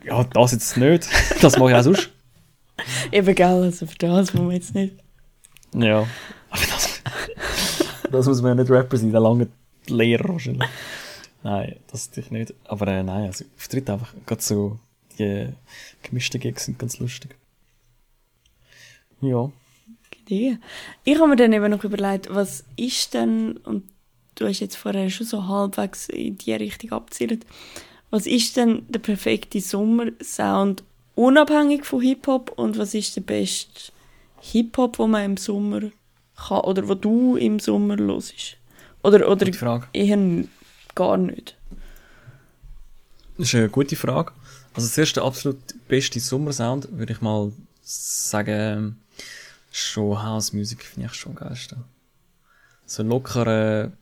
[0.04, 1.08] Ja, das jetzt nicht.
[1.42, 2.10] Das mache ich auch sonst.
[3.12, 4.94] Eben, gell, also für das muss man jetzt nicht.
[5.74, 6.06] Ja.
[6.50, 7.02] Aber das,
[8.10, 9.48] das muss man ja nicht Rapper sein, der lange
[9.86, 10.68] Lehrer wahrscheinlich.
[11.42, 12.54] Nein, das natürlich nicht.
[12.64, 14.78] Aber äh, nein, also Auftritt einfach, gerade so,
[15.18, 15.48] die
[16.02, 17.36] gemischten Gigs sind ganz lustig.
[19.20, 19.50] Ja.
[20.30, 20.58] Idee.
[21.04, 23.84] Ich habe mir dann eben noch überlegt, was ist denn, und
[24.36, 27.44] du hast jetzt vorher schon so halbwegs in die Richtung abgezielt,
[28.10, 30.82] was ist denn der perfekte Sommersound
[31.14, 33.92] unabhängig von Hip-Hop und was ist der beste
[34.40, 35.80] Hip-Hop, wo man im Sommer
[36.36, 38.56] kann, oder wo du im Sommer hörst?
[39.02, 39.86] Oder, oder Gute Frage.
[39.92, 40.44] eher
[40.94, 41.56] gar nicht?
[43.38, 44.32] Das ist eine gute Frage.
[44.74, 45.58] Also zuerst der absolut
[45.88, 47.52] beste Sommersound, würde ich mal
[47.82, 49.00] sagen,
[49.72, 51.84] schon House Music finde ich schon am geilsten.
[52.86, 53.92] So lockere,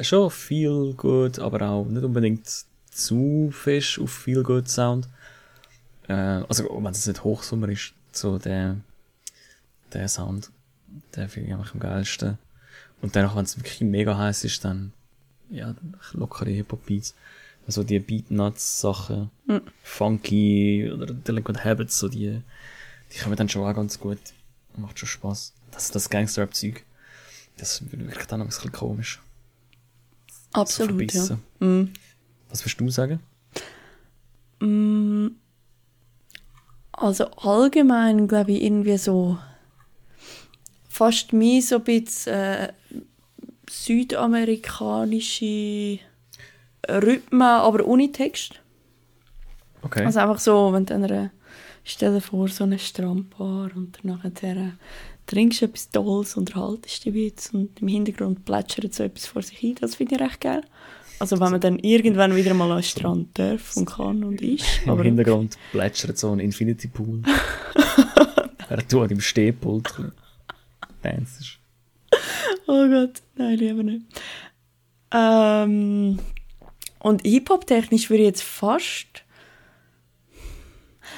[0.00, 2.48] schon viel gut, aber auch nicht unbedingt
[2.90, 5.08] zu fest auf viel gut Sound.
[6.08, 6.12] Äh,
[6.48, 8.76] also wenn es nicht Hochsommer ist, so der,
[9.92, 10.50] der Sound,
[11.14, 12.38] der finde ich einfach am geilsten.
[13.00, 14.92] Und dann, wenn es wirklich mega heiß ist, dann,
[15.50, 15.74] ja,
[16.12, 17.14] lockere Hip-Hop-Beats.
[17.66, 19.30] Also die Beatnuts-Sachen,
[19.82, 22.40] Funky oder Delinquent Habits, so die,
[23.12, 24.18] die kommen dann schon auch ganz gut.
[24.76, 25.52] Macht schon Spaß.
[25.70, 26.84] Das, das Gangster-Rap-Zeug,
[27.58, 29.20] das wird wirklich dann ein bisschen komisch.
[30.54, 31.38] So Absolut, ja.
[31.60, 31.92] Mhm.
[32.48, 33.20] Was würdest du sagen?
[34.60, 35.28] Mm,
[37.00, 39.38] Also allgemein glaube ich irgendwie so
[40.88, 42.72] fast mehr so ein bisschen äh,
[43.70, 46.00] südamerikanische
[46.88, 48.60] Rhythmen, aber ohne Text.
[49.82, 50.04] Okay.
[50.04, 51.30] Also einfach so, wenn dann eine,
[51.84, 54.72] stell dir vor, so eine Strandbar und dann nachher
[55.26, 59.42] trinkst du etwas Tolles, unterhaltest dich ein bisschen und im Hintergrund plätschert so etwas vor
[59.42, 60.64] sich hin, das finde ich recht geil.
[61.18, 64.82] Also wenn man dann irgendwann wieder mal an den Strand darf und kann und ist.
[64.84, 67.22] Im Aber Hintergrund plätschert so ein Infinity Pool.
[68.88, 69.92] Du an dem Stehpult
[71.02, 71.58] tanzt.
[72.66, 74.04] Oh Gott, nein, lieber nicht.
[75.10, 76.18] Ähm,
[76.98, 79.24] und Hip-Hop-technisch würde ich jetzt fast.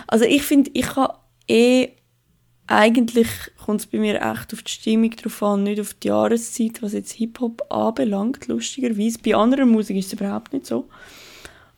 [0.07, 1.09] Also ich finde, ich kann
[1.49, 1.89] eh.
[2.73, 3.27] Eigentlich
[3.65, 6.93] kommt es bei mir echt auf die Stimmung drauf an, nicht auf die Jahreszeit, was
[6.93, 9.19] jetzt Hip-Hop anbelangt, lustigerweise.
[9.19, 10.89] Bei anderer Musik ist es überhaupt nicht so.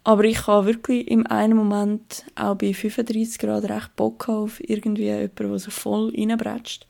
[0.04, 5.04] Aber ich habe wirklich im einen Moment auch bei 35 Grad recht Bock auf irgendwie
[5.04, 6.86] jemanden, der so voll reinbretscht.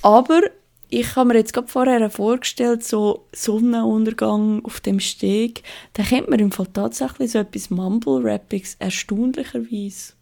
[0.00, 0.40] Aber
[0.88, 6.40] ich habe mir jetzt gerade vorher vorgestellt, so Sonnenuntergang auf dem Steg, da könnte man
[6.40, 10.14] im Fall tatsächlich so etwas Mumble-Rappiges erstaunlicherweise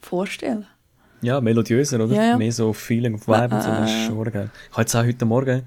[0.00, 0.66] vorstellen.
[1.24, 2.14] Ja, melodiöser, oder?
[2.14, 2.36] Ja, ja.
[2.36, 4.50] Mehr so Feeling of Vibe und so, das ist Äh, schon geil.
[4.66, 5.62] Ich habe jetzt auch heute Morgen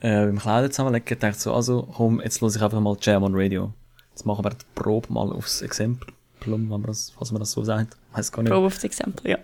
[0.00, 3.32] äh, beim Kleider zusammenlegen gedacht, so, also komm, jetzt höre ich einfach mal Jam on
[3.34, 3.72] Radio.
[4.10, 6.12] Jetzt machen wir die Probe mal aufs Exemplum,
[6.46, 7.96] wenn man das, was man das so sagt.
[8.12, 8.52] Weiß gar nicht.
[8.52, 9.38] Probe auf das Exempel, ja.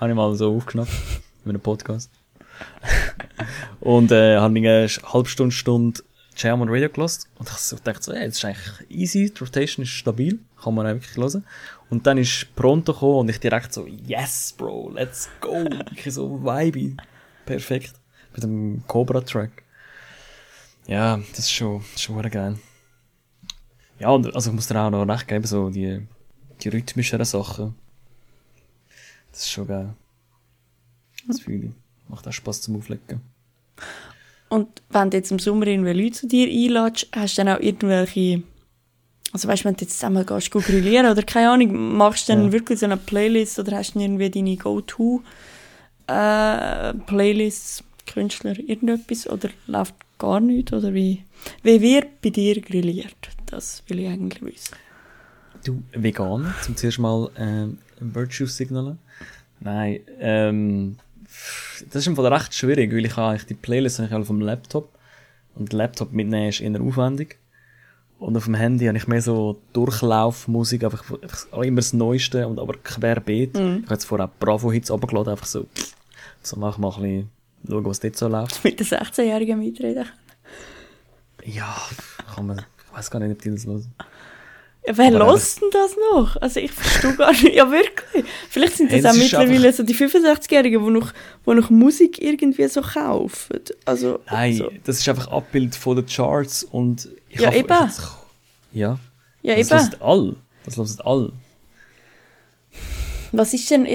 [0.00, 0.90] Habe ich mal so aufgeschnappt.
[1.44, 2.10] mit einem Podcast.
[3.80, 6.00] und äh, habe eine halbe Stunde, Stunde
[6.36, 9.82] Jam on Radio gelost und ich dachte so, ey, das ist eigentlich easy, die Rotation
[9.82, 11.44] ist stabil, kann man auch wirklich hören.
[11.90, 15.66] Und dann ist Pronto gekommen und ich direkt so, yes, Bro, let's go.
[15.94, 17.02] Ich so vibe.
[17.46, 17.94] Perfekt.
[18.34, 19.62] Mit dem Cobra-Track.
[20.86, 22.58] Ja, das ist schon, schon geil.
[23.98, 26.06] Ja, und also ich muss dir auch noch recht geben, so die,
[26.60, 27.74] die rhythmischeren Sachen.
[29.32, 29.94] Das ist schon geil.
[31.26, 31.72] Das fühle ich.
[32.08, 33.20] Macht auch Spaß zum Auflegen.
[34.48, 37.60] Und wenn du jetzt im Sommer irgendwie Leute zu dir einladest, hast du dann auch
[37.60, 38.42] irgendwelche,
[39.32, 42.32] also weißt du, wenn du jetzt zusammen gehst, go grillieren oder keine Ahnung, machst du
[42.32, 42.52] dann Ja.
[42.52, 45.22] wirklich so eine Playlist oder hast du irgendwie deine Go-To
[46.06, 46.94] äh,
[48.06, 51.24] Künstler, irgendetwas oder läuft gar nichts oder wie,
[51.62, 53.14] wie wird bei dir grilliert?
[53.46, 54.76] Das will ich eigentlich wissen.
[55.64, 58.98] Du, vegan, zum zuerst mal ähm, Virtue signalen.
[59.60, 60.96] Nein, ähm,
[61.90, 64.88] das ist im Fall recht schwierig, weil ich habe die Playlist eigentlich alle vom Laptop
[65.54, 67.36] und den Laptop mitnehmen ist eher aufwendig.
[68.18, 72.48] Und auf dem Handy habe ich mehr so Durchlaufmusik, einfach, einfach auch immer das Neueste
[72.48, 73.56] und aber querbeet.
[73.56, 75.66] Ich habe jetzt vorher auch Bravo-Hits runtergeladen, einfach so,
[76.42, 77.30] so mach mal ein bisschen,
[77.68, 78.64] schauen, was dort so läuft.
[78.64, 80.06] Mit den 16-Jährigen mitreden.
[81.44, 81.76] Ja,
[82.34, 83.86] kann man, ich weiß gar nicht, ob die das hören.
[84.86, 86.36] Ja, wer lässt denn das noch?
[86.40, 87.54] Also ich verstehe gar nicht.
[87.54, 88.24] Ja, wirklich.
[88.48, 91.12] Vielleicht sind das Hey, das auch mittlerweile so die 65-Jährigen, die noch,
[91.46, 93.60] die noch Musik irgendwie so kaufen.
[93.84, 94.70] Also, Nein, so.
[94.84, 97.68] das ist einfach Abbild von den Charts und ich Ja, eben.
[97.88, 98.98] Ich, ja,
[99.42, 99.80] Ja, das eben.
[99.80, 100.36] hören all.
[100.64, 101.32] Das hören all.
[103.32, 103.86] Was ist denn,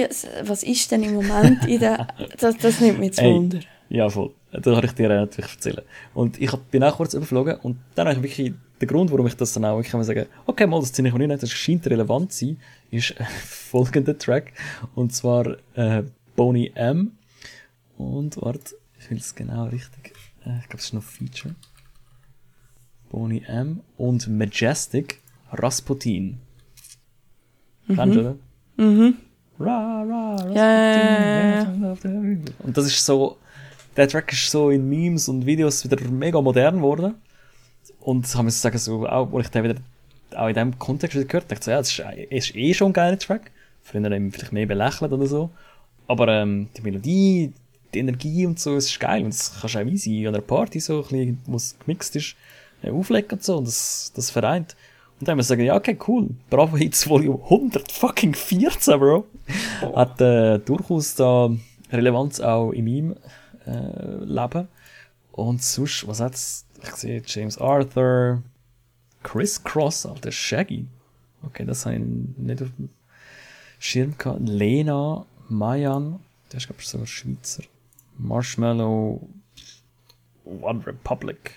[0.44, 2.06] was ist denn im Moment in der,
[2.38, 3.34] das, das nimmt mich jetzt Ey.
[3.34, 3.60] Wunder.
[3.88, 4.32] Ja, voll.
[4.52, 5.82] Das kann ich dir natürlich erzählen.
[6.14, 9.26] Und ich hab, bin auch kurz überflogen und dann habe ich wirklich, der Grund, warum
[9.26, 11.50] ich das dann auch wirklich kann sagen, okay, mal, das ziehe ich mir nicht, das
[11.50, 12.60] scheint relevant zu sein,
[12.90, 14.52] ist äh, folgender Track.
[14.94, 16.04] Und zwar, äh,
[16.36, 17.12] Boney M.
[17.98, 20.14] Und, warte, ich will es genau richtig,
[20.44, 21.54] äh, ich glaube, es ist noch Feature.
[23.14, 23.80] Boney M.
[23.96, 25.20] und Majestic
[25.52, 26.40] Rasputin.
[27.86, 28.36] Kennst du, oder?
[28.76, 29.14] Mhm.
[29.60, 33.36] Ra, ra, Rasputin, ja, Und das ist so,
[33.96, 37.14] der Track ist so in Memes und Videos wieder mega modern geworden.
[38.00, 39.76] Und das haben wir sagen, so, auch, wo ich den wieder,
[40.34, 42.88] auch in diesem Kontext wieder gehört, dachte ich so, ja, das ist, ist eh schon
[42.88, 43.52] ein geiler Track.
[43.84, 45.50] Früher eben vielleicht mehr belächelt oder so.
[46.08, 47.52] Aber, ähm, die Melodie,
[47.94, 49.22] die Energie und so, es ist geil.
[49.22, 52.16] Und das kannst du auch easy an einer Party so, ein bisschen, wo es gemixt
[52.16, 52.53] ist, äh,
[52.92, 53.58] auflegen und so.
[53.58, 54.76] Und das, das vereint.
[55.18, 56.30] Und dann haben wir gesagt, ja, okay, cool.
[56.50, 59.26] Bravo Hits Volume 100 fucking 14, Bro.
[59.94, 61.50] Hat, äh, durchaus da
[61.92, 63.16] Relevanz auch in meinem,
[63.66, 64.68] äh, Leben.
[65.32, 66.66] Und sonst, was hat's?
[66.82, 68.42] Ich sehe James Arthur,
[69.22, 70.86] Chris Cross, alter Shaggy.
[71.42, 72.90] Okay, das habe ich nicht auf dem
[73.78, 74.40] Schirm gehabt.
[74.46, 76.20] Lena, Mayan,
[76.50, 77.64] der ist glaube ich sogar Schweizer.
[78.18, 79.28] Marshmallow,
[80.44, 81.56] One Republic.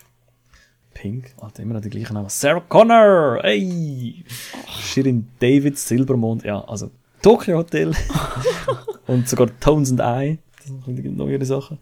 [1.00, 2.30] Pink, Alter, immer noch die gleichen Namen.
[2.30, 4.24] Sarah Connor, ey!
[4.82, 6.90] Shirin David, Silbermond, ja, also
[7.22, 7.92] Tokyo Hotel.
[9.08, 10.40] und sogar Tones and I.
[10.58, 11.78] Das sind neuere Sachen.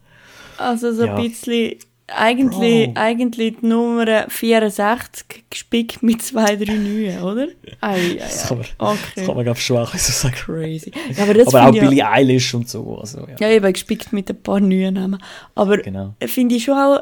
[0.58, 1.16] Also so Ja.
[1.16, 1.76] ein bisschen,
[2.08, 2.92] eigentlich, Bro.
[3.02, 7.48] eigentlich die Nummer 64 gespickt mit zwei, drei Neuen, oder?
[7.82, 8.98] Ei, ei, Das kann man, Okay.
[9.16, 10.36] das kann man glaube ich schon auch so sagen.
[10.36, 10.92] Crazy.
[11.16, 13.36] Ja, aber das Aber auch Billie Eilish und so, also ja.
[13.40, 15.22] Ja, eben gespickt mit ein paar neuen Namen.
[15.56, 16.14] Aber Genau.
[16.26, 17.00] finde ich schon auch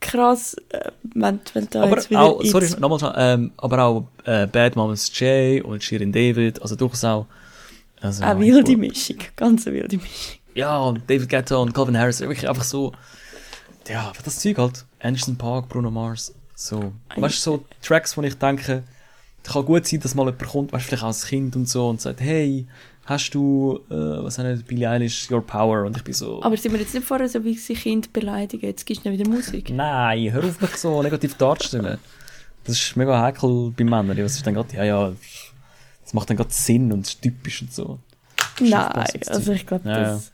[0.00, 3.84] krass, äh, wenn, wenn da Aber jetzt wieder auch, sorry, X- nochmal schnell, ähm, aber
[3.84, 7.26] auch äh, Bad Moms J und Shirin David, also durchaus auch.
[8.00, 10.38] Also, eine wilde Mischung, ganz eine wilde Mischung.
[10.54, 12.92] Ja, und David Guetta und Calvin Harris, wirklich einfach so,
[13.88, 14.84] ja, das Zeug halt.
[15.00, 16.92] Anderson Park, Bruno Mars, so.
[17.16, 18.82] Weißt du, so Tracks, wo ich denke,
[19.42, 21.88] kann gut sein, dass mal jemand kommt, weißt du, vielleicht auch als Kind und so,
[21.88, 22.66] und sagt, hey,
[23.10, 26.72] hast du, äh, was haben Billie Eilish, Your Power, und ich bin so, Aber sind
[26.72, 29.68] wir jetzt nicht vorher so wie sie Kind beleidigen, jetzt gibst du nicht wieder Musik?
[29.70, 31.98] nein, hör auf mich so negativ darzustellen.
[32.64, 35.12] Das ist mega heikel bei Männern, was ist dann gerade, ja, ja,
[36.02, 37.98] das macht dann gerade Sinn und ist typisch und so.
[38.60, 40.32] Nein, also ich glaube, Ja, das...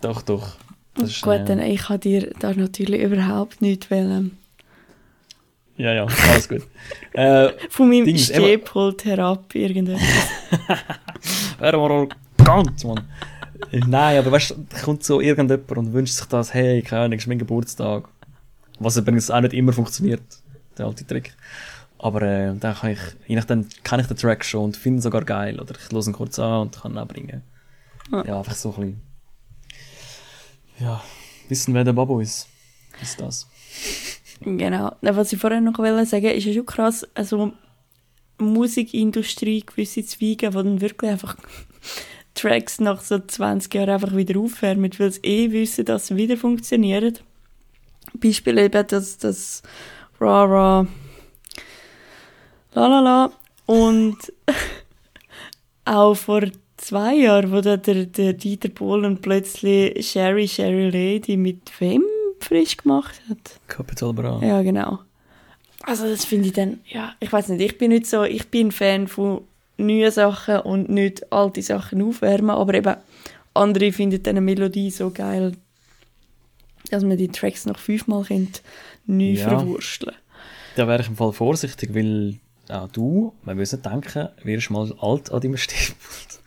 [0.00, 0.56] Doch, doch.
[0.98, 4.38] Ist, Gut, äh, dann ich kann dir da natürlich überhaupt nicht wollen.
[5.76, 6.62] Ja, ja, alles gut.
[7.12, 10.00] äh, Von meinem Dings, Stehpult herab irgendetwas.
[11.58, 13.04] Wäre mal arrogant, Mann.
[13.72, 17.18] Nein, aber weißt du, da kommt so irgendjemand und wünscht sich das, hey, keine Ahnung,
[17.18, 18.08] ist mein Geburtstag.
[18.78, 20.22] Was übrigens auch nicht immer funktioniert,
[20.78, 21.34] der alte Trick.
[21.98, 25.02] Aber äh, dann kann ich, je nachdem kenne ich den Track schon und finde ihn
[25.02, 25.58] sogar geil.
[25.60, 27.42] Oder ich höre ihn kurz an und kann ihn auch bringen.
[28.12, 28.22] Ah.
[28.26, 29.00] Ja, einfach so ein bisschen.
[30.78, 31.02] Ja,
[31.48, 32.48] wissen, wer der Babo ist.
[33.00, 33.48] Ist das.
[34.40, 34.92] Genau.
[35.00, 37.52] Na, Was ich vorher noch wollte sagen, ist ja schon krass, also
[38.38, 41.36] Musikindustrie, gewisse Zweige, die dann wirklich einfach
[42.34, 46.36] Tracks nach so 20 Jahren einfach wieder aufwärmen, weil sie eh wissen, dass sie wieder
[46.36, 47.18] funktionieren.
[48.14, 49.62] Beispiel eben das, das
[50.20, 50.86] Ra Ra
[52.74, 53.32] La La La
[53.64, 54.18] und
[55.86, 56.42] auch vor
[56.76, 62.04] zwei Jahren, wo da der, der Dieter Bohlen plötzlich Sherry Sherry Lady mit wem
[62.46, 63.60] frisch gemacht hat.
[63.68, 64.40] Capital Bra.
[64.44, 65.00] Ja, genau.
[65.82, 68.72] Also das finde ich dann, ja, ich weiß nicht, ich bin nicht so, ich bin
[68.72, 69.42] Fan von
[69.76, 72.96] neuen Sachen und nicht alte Sachen aufwärmen, aber eben
[73.54, 75.52] andere finden dann eine Melodie so geil,
[76.90, 78.62] dass man die Tracks noch fünfmal kennt,
[79.06, 79.48] neu Ja.
[79.58, 80.14] verwursteln.
[80.76, 82.36] Da wäre ich im Fall vorsichtig, weil
[82.68, 86.40] auch du, man muss nicht denken, wirst mal alt an deinem Stiefpult.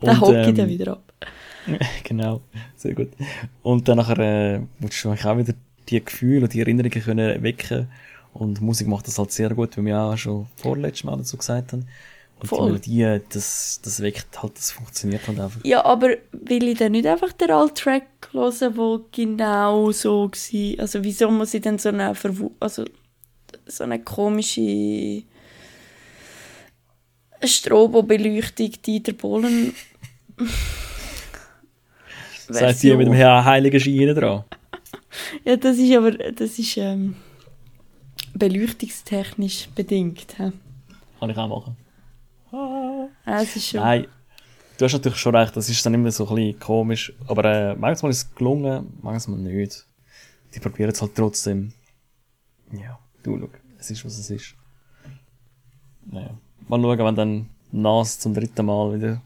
[0.00, 1.12] Dann hocke ich dann wieder ab.
[2.04, 2.40] genau,
[2.76, 3.08] sehr gut.
[3.62, 5.54] Und dann nachher äh, musst du auch wieder
[5.88, 7.88] die Gefühle und die Erinnerungen können wecken
[8.34, 11.72] und Musik macht das halt sehr gut, wie wir auch schon vorletztes Mal dazu gesagt
[11.72, 11.86] haben.
[12.40, 12.78] Und Voll.
[12.78, 15.60] die Melodie, das, das weckt halt, das funktioniert halt einfach.
[15.64, 20.80] Ja, aber will ich dann nicht einfach den alten Track hören, der genau so war?
[20.80, 22.84] Also wieso muss ich dann so eine, Verwu also,
[23.66, 25.24] so eine komische
[27.42, 29.74] Strobobeleuchtung Dieter Bohlen...
[32.48, 34.44] Das heisst, die mit dem Herr heiligen Schein dran.
[35.44, 37.16] Ja, das ist aber das ist ähm,
[38.34, 40.38] beleuchtungstechnisch bedingt.
[40.38, 40.52] hä?
[41.18, 41.76] Kann ich auch machen.
[42.52, 43.80] Ja, es ist schon...
[43.80, 44.06] Nein,
[44.76, 47.12] du hast natürlich schon recht, das ist dann immer so ein bisschen komisch.
[47.26, 49.86] Aber äh, manchmal ist es gelungen, manchmal nicht.
[50.54, 51.72] Die probieren es halt trotzdem.
[52.72, 54.54] Ja, du schau, es ist, was es ist.
[56.06, 56.30] Naja.
[56.68, 59.22] Mal schauen, wenn dann NAS zum dritten Mal wieder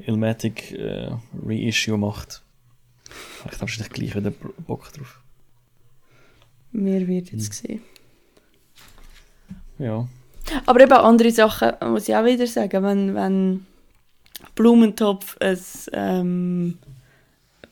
[0.00, 1.10] Ilmatic äh,
[1.44, 2.42] Reissue macht.
[3.44, 4.30] Habe ich wahrscheinlich gleich wieder
[4.66, 5.20] Bock drauf.
[6.72, 7.38] Wir werden Hm.
[7.38, 7.82] jetzt sehen.
[9.78, 10.06] Ja.
[10.66, 13.66] Aber eben andere Sachen muss ich auch wieder sagen, wenn, wenn
[14.54, 15.58] Blumentopf ein
[15.92, 16.78] ähm,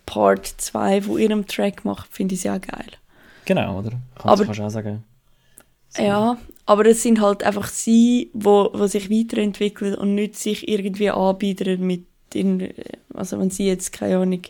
[0.04, 2.86] Part 2 von ihrem Track macht, finde ich es ja geil.
[3.44, 3.90] Genau, oder?
[4.14, 5.04] Kannst, Aber- kannst du auch sagen.
[5.98, 11.08] Ja, aber es sind halt einfach sie, wo, wo sich weiterentwickeln und nicht sich irgendwie
[11.10, 12.04] anbieten mit
[12.36, 12.72] den,
[13.14, 14.42] also wenn sie jetzt keine Ahnung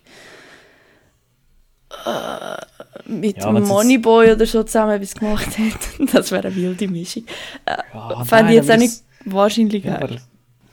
[2.05, 7.25] äh, mit Ja, Moneyboy oder so zusammen etwas gemacht hätten, das wäre eine wilde Mischung.
[7.65, 10.21] Äh, Ja, Fände ich jetzt auch nicht wahrscheinlich Ja, geil.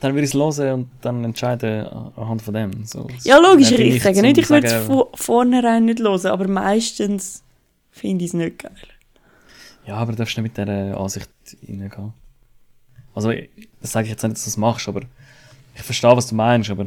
[0.00, 2.84] dann würde ich es hören und dann entscheiden an- anhand von dem.
[2.84, 7.42] So, Ja, logisch, ich sage nicht, ich würde es von vornherein nicht hören, aber meistens
[7.90, 8.72] finde ich es nicht geil.
[9.86, 11.28] Ja, aber du darfst nicht mit dieser Ansicht
[11.68, 12.12] reingehen.
[13.14, 13.32] Also,
[13.80, 15.02] das sage ich jetzt nicht, dass du das machst, aber
[15.76, 16.86] ich verstehe, was du meinst, aber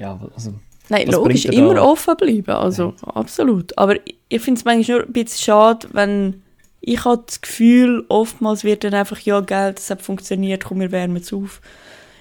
[0.00, 0.54] ja, also,
[0.88, 3.76] Nein, Was logisch, immer da- offen bleiben, also absolut.
[3.78, 3.94] Aber
[4.28, 6.42] ich- finde es manchmal nur ein bisschen schade, wenn
[6.80, 10.90] ich habe das Gefühl, oftmals wird dann einfach, ja, Geld, das hat funktioniert, komm, wir
[10.90, 11.60] wärmen es auf.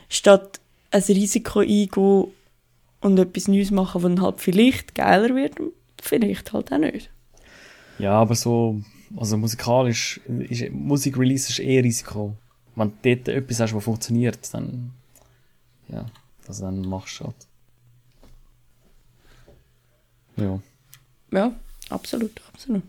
[0.10, 0.60] Statt
[0.92, 2.28] ein Risiko eingehen
[3.02, 5.56] und etwas Neues machen, das dann halt vielleicht geiler wird,
[6.02, 7.10] vielleicht halt auch nicht.
[7.98, 8.82] Ja, aber so,
[9.18, 12.36] also musikalisch, ist, Musikrelease ist eh Risiko.
[12.76, 14.92] Wenn du dort etwas hast, was funktioniert, dann,
[15.88, 16.06] ja,
[16.48, 17.36] also dann machst du halt.
[20.42, 20.60] Ja.
[21.32, 21.52] Ja,
[21.90, 22.84] absolut, absolut.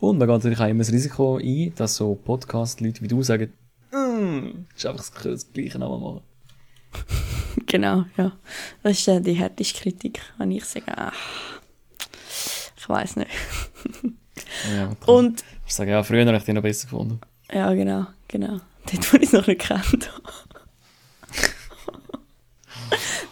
[0.00, 3.52] Und man geht natürlich auch immer das Risiko ein, dass so Podcast-Leute wie du sagen,
[3.92, 6.22] mm, ist einfach das, das gleiche nochmal machen.
[7.66, 8.32] Genau, ja.
[8.82, 11.12] Das ist äh, die härteste Kritik, wenn ich sage, ah,
[12.76, 13.30] ich weiß nicht.
[14.74, 17.20] Ja, und Und, ich sage, ja, früher habe ich den noch besser gefunden.
[17.52, 18.60] ja, genau, genau.
[18.90, 19.82] Dort, wo ich es noch nicht kennt
[20.12, 20.54] habe.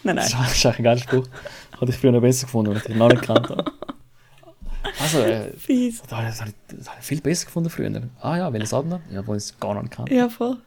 [0.03, 0.45] nein, Das nein.
[0.45, 1.27] ist ist eigentlich ein geiler Spruch.
[1.79, 3.65] Hatte ich früher noch besser gefunden, weil ich dich noch nicht gekannt habe.
[5.01, 6.01] Also, äh, Fies.
[6.01, 8.01] das habe ich, das habe ich, das habe ich viel besser gefunden früher.
[8.21, 9.01] Ah ja, welches Album?
[9.11, 10.13] Ja, wo ich es gar nicht kannte.
[10.13, 10.57] Ja, voll.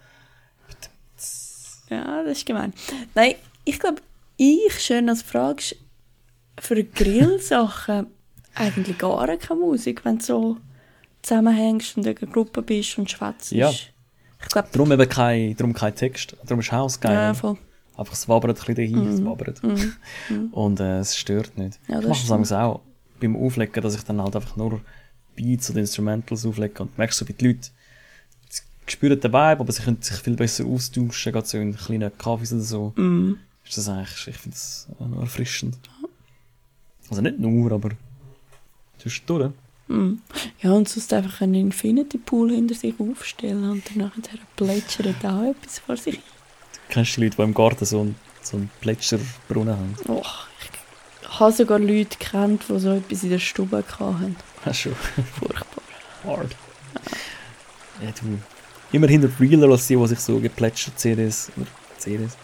[1.90, 2.72] Ja, das ist gemein.
[3.14, 3.34] Nein,
[3.64, 4.00] ich glaube,
[4.36, 5.76] ich schön als fragst,
[6.58, 8.06] für Grillsachen
[8.54, 10.56] eigentlich gar keine Musik, wenn du so
[11.22, 13.52] zusammenhängst und in einer Gruppe bist und schwätzt.
[13.52, 13.70] Ja.
[13.70, 16.36] Ich glaube, Darum eben kein, darum kein Text.
[16.44, 17.14] Darum ist Haus geil.
[17.14, 17.56] ja, voll.
[18.02, 19.62] Einfach es wabert ein bisschen dahin, es wabert.
[20.52, 21.78] Und äh, es stört nicht.
[21.86, 22.80] Ja, das ich mache manchmal auch
[23.20, 24.80] beim Auflegen, dass ich dann halt einfach nur
[25.36, 27.70] Beats oder Instrumentals auflege und merkst so, wie die Leute
[28.86, 32.52] spüren den Vibe, aber sie können sich viel besser austauschen, gerade so in kleinen Kaffees
[32.52, 32.92] oder so.
[32.96, 33.38] Mhm.
[33.64, 35.78] Ist das eigentlich, ich finde das noch erfrischend.
[37.08, 37.90] Also nicht nur, aber
[38.98, 39.52] zwischendurch.
[40.62, 45.42] Ja, und sonst einfach einen Infinity Pool hinter sich aufstellen und dann nachher plätschert auch
[45.44, 46.20] etwas vor sich.
[46.92, 49.96] Kennst du Leute, die im Garten so einen, so einen Plätscherbrunnen haben?
[50.08, 50.22] Oh,
[51.22, 54.36] ich habe sogar Leute kennt, die so etwas in der Stube hatten.
[54.62, 55.24] Hast du schon.
[55.40, 55.82] Furchtbar.
[56.22, 56.54] Hard.
[58.02, 58.38] Ja, du.
[58.94, 61.66] Immer hinter realer als die, die sich so geplätschert CDs, oder
[61.96, 62.36] CDs,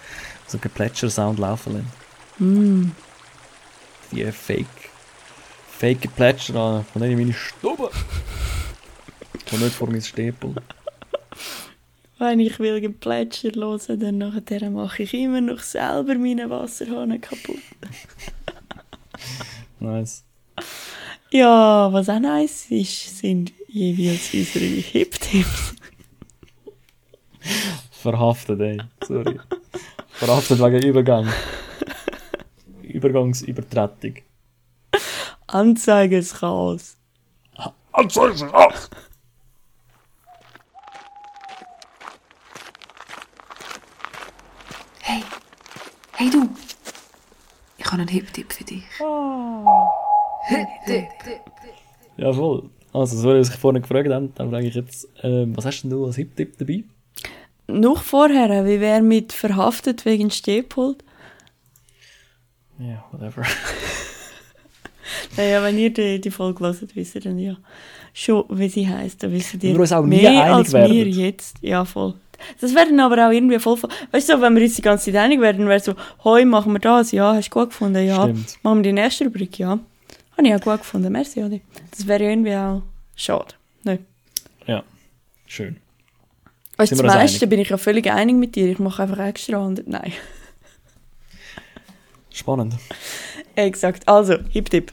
[0.46, 1.84] so geplätscher Sound laufen
[2.38, 2.86] lassen.
[2.86, 2.92] Mm.
[4.12, 4.66] Die Fake,
[5.76, 7.90] Fake geplätscher an, von denen meine Stube.
[9.52, 10.54] Und nicht vor mein Stapel.
[12.18, 17.58] Wenn ich will Geplätscher hören, dann nachher mache ich immer noch selber meine Wasserhahn kaputt.
[19.80, 20.24] Nice.
[21.30, 25.74] Ja, was auch nice ist, sind jeweils unsere Hip-Tipps.
[27.90, 28.78] Verhaftet, ey.
[29.06, 29.38] Sorry.
[30.08, 31.28] Verhaftet wegen Übergang.
[32.82, 34.14] Übergangsübertretung.
[35.46, 36.96] Anzeigeschaos.
[37.92, 38.90] Anzeigen auf!
[45.02, 45.22] Hey,
[46.18, 46.48] hey du.
[47.78, 48.82] Ich habe einen Hip-Tipp für dich.
[50.48, 51.08] Hip-Tipp.
[52.16, 52.68] Ja, voll.
[52.92, 55.90] Also, sorry, was ich vorhin gefragt habe, dann frage ich jetzt, ähm, was hast denn
[55.90, 56.82] du als Hip-Tipp dabei?
[57.68, 61.04] Noch vorher, wie wäre mit verhaftet wegen Stehpult?
[62.78, 63.42] Ja, whatever.
[65.36, 67.56] Naja, wenn ihr die, die Folge hört, wisst ihr dann ja
[68.12, 69.22] schon, wie sie heisst.
[69.22, 70.92] Dann wisst ihr Wenn wir uns auch mehr einig als werden.
[70.92, 71.56] wir jetzt.
[71.62, 72.14] Ja, voll.
[72.60, 73.78] Das wäre dann aber auch irgendwie voll...
[74.10, 76.78] Weißt du, wenn wir uns die ganze Zeit einig werden, wäre so, hoi, machen wir
[76.78, 78.22] das, ja, hast du gut gefunden, ja.
[78.22, 78.58] Stimmt.
[78.62, 79.78] Machen wir die nächste Rubrik, ja.
[80.36, 81.62] Habe ich auch gut gefunden, merci, Adi.
[81.90, 82.82] Das wäre irgendwie auch
[83.16, 83.54] schade.
[83.82, 84.06] Nein.
[84.66, 84.82] Ja,
[85.46, 85.78] schön.
[86.76, 88.70] Weißt du, zum meisten bin ich ja völlig einig mit dir.
[88.70, 90.12] Ich mache einfach extra und nein.
[92.32, 92.74] Spannend.
[93.56, 94.06] Exakt.
[94.06, 94.92] Also, Hip-Tipp.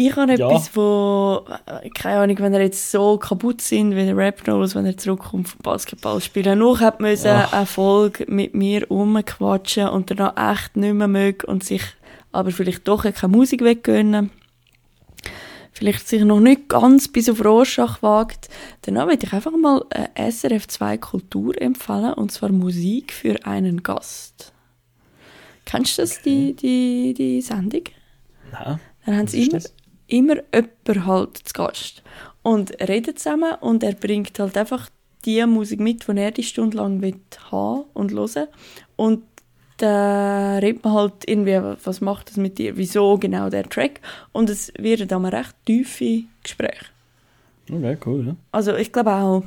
[0.00, 0.48] Ich habe Ja.
[0.48, 4.76] etwas, wo, äh, keine Ahnung, wenn er jetzt so kaputt sind, wie der Rap Nose,
[4.76, 7.52] wenn er zurückkommt vom Basketball spielen, noch hat müssen Ach.
[7.52, 11.82] eine Folge mit mir rumquatschen und danach echt nicht mehr mögen und sich
[12.30, 14.30] aber vielleicht doch keine Musik weggönnen.
[15.72, 18.48] Vielleicht sich noch nicht ganz bis auf Rorschach wagt.
[18.82, 23.82] Dann würde ich einfach mal äh, SRF 2 Kultur empfehlen, und zwar Musik für einen
[23.82, 24.52] Gast.
[25.64, 27.82] Kennst du das, die, die, die Sendung?
[28.52, 28.78] Nein.
[29.04, 29.72] Dann haben sie immer, das?
[30.08, 32.02] Immer jemanden halt zu Gast.
[32.42, 34.90] Und reden zusammen und er bringt halt einfach
[35.24, 38.48] die Musik mit, die er die Stunde lang will haben und hören.
[38.96, 39.22] Und
[39.78, 44.00] dann redet man halt irgendwie, was macht das mit dir, wieso genau der Track.
[44.32, 46.86] Und es werden dann recht tiefe Gespräche.
[47.70, 48.36] Okay, cool, ja.
[48.50, 49.44] Also ich glaube auch,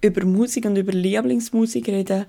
[0.00, 2.26] über Musik und über Lieblingsmusik reden,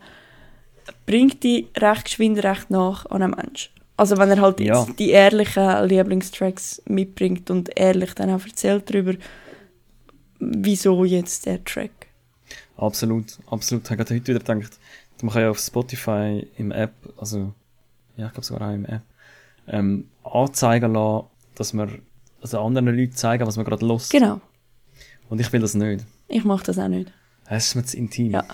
[1.05, 3.71] bringt die recht geschwind recht nach an einen Mensch.
[3.99, 4.85] Also wenn er halt Ja.
[4.85, 9.13] jetzt die ehrlichen Lieblingstracks mitbringt und ehrlich dann auch erzählt darüber,
[10.39, 12.07] wieso jetzt der Track.
[12.77, 13.83] Absolut, absolut.
[13.83, 14.79] Ich habe gerade heute wieder gedacht,
[15.21, 17.53] man kann ja auf Spotify im App, also,
[18.15, 19.01] ja, ich glaube sogar auch im App,
[19.67, 21.25] ähm, anzeigen lassen,
[21.55, 22.01] dass man,
[22.41, 24.11] also anderen Leuten zeigen, was man gerade lost.
[24.11, 24.39] Genau.
[25.27, 26.05] Und ich will das nicht.
[26.29, 27.11] Ich mache das auch nicht.
[27.49, 28.31] Es ist mir zu intim.
[28.31, 28.45] Ja.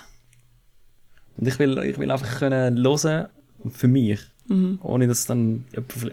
[1.36, 3.28] Und ich will, ich will einfach können hören,
[3.70, 4.18] für mich.
[4.48, 4.78] Mhm.
[4.82, 5.64] Ohne dass dann,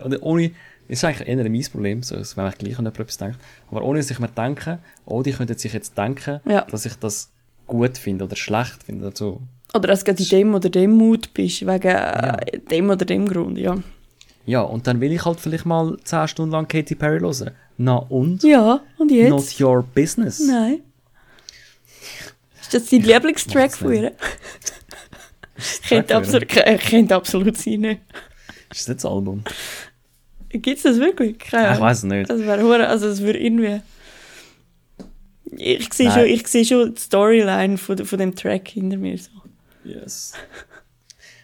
[0.03, 0.49] oder ohne,
[0.87, 3.37] das ist eigentlich eher mein Problem, so, wenn ich gleich an etwas denke.
[3.71, 6.61] Aber ohne dass ich mir denke, oh, die könnten sich jetzt denken, Ja.
[6.69, 7.29] dass ich das
[7.67, 9.41] gut finde oder schlecht finde oder so.
[9.73, 13.57] Oder dass du in dem oder dem Mut bist, wegen äh, dem oder dem Grund,
[13.57, 13.75] ja.
[14.45, 17.51] Ja, und dann will ich halt vielleicht mal 10 Stunden lang Katy Perry hören.
[17.77, 18.43] Na und?
[18.43, 19.29] Ja, und jetzt?
[19.29, 20.39] Not your business.
[20.45, 20.81] Nein.
[22.61, 24.11] Ist das dein Lieblingstrack von ihr?
[25.87, 27.83] Könnte absolut, könnte absolut sein?
[27.83, 27.99] Ist
[28.81, 29.43] das nicht das Album?
[30.49, 31.37] Gibt es das wirklich?
[31.39, 31.81] Keine Ich Ahnung.
[31.81, 32.29] weiß es nicht.
[32.29, 33.81] Das wäre hure- also es würde irgendwie...
[35.55, 39.29] Ich sehe schon, ich sehe schon die Storyline von, von dem Track hinter mir so.
[39.83, 40.33] Yes.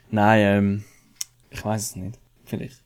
[0.09, 0.83] Nein, ähm,
[1.51, 2.17] ich weiß es nicht.
[2.45, 2.81] Vielleicht.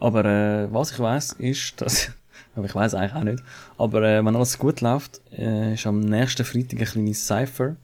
[0.00, 2.10] Aber äh, was ich weiß ist, dass.
[2.54, 3.42] Aber ich weiß eigentlich auch nicht.
[3.76, 7.76] Aber äh, wenn alles gut läuft, äh, ist am nächsten Freitag ein kleines Cypher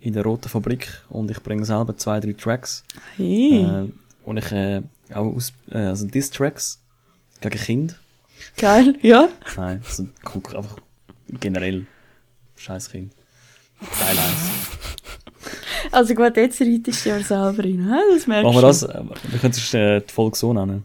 [0.00, 2.84] in der Roten Fabrik und ich bringe selber zwei, drei Tracks.
[3.16, 3.88] Hey, Äh,
[4.24, 4.82] und ich äh,
[5.12, 6.80] auch aus, äh, also Diss-Tracks
[7.40, 7.98] gegen Kind.
[8.56, 9.28] geil, ja.
[9.56, 10.76] Nein, also guck einfach
[11.40, 11.86] generell.
[12.56, 13.12] Scheiß Kind.
[13.80, 14.50] Geil eins.
[15.92, 17.88] Also gut, jetzt reitest du ja selber rein.
[18.12, 18.82] Das merkst Machen wir das?
[18.82, 20.84] Wir können es äh, die Folge so nennen.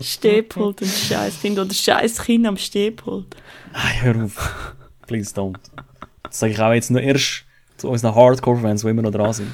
[0.00, 3.36] Stehpult und Scheißkind oder Scheißkind am Stehpult.
[3.72, 4.74] Nein, hör auf.
[5.06, 5.58] Please don't.
[6.30, 7.44] Das sage ich auch jetzt nur erst
[7.76, 9.52] zu unseren Hardcore-Fans, die immer noch dran sind.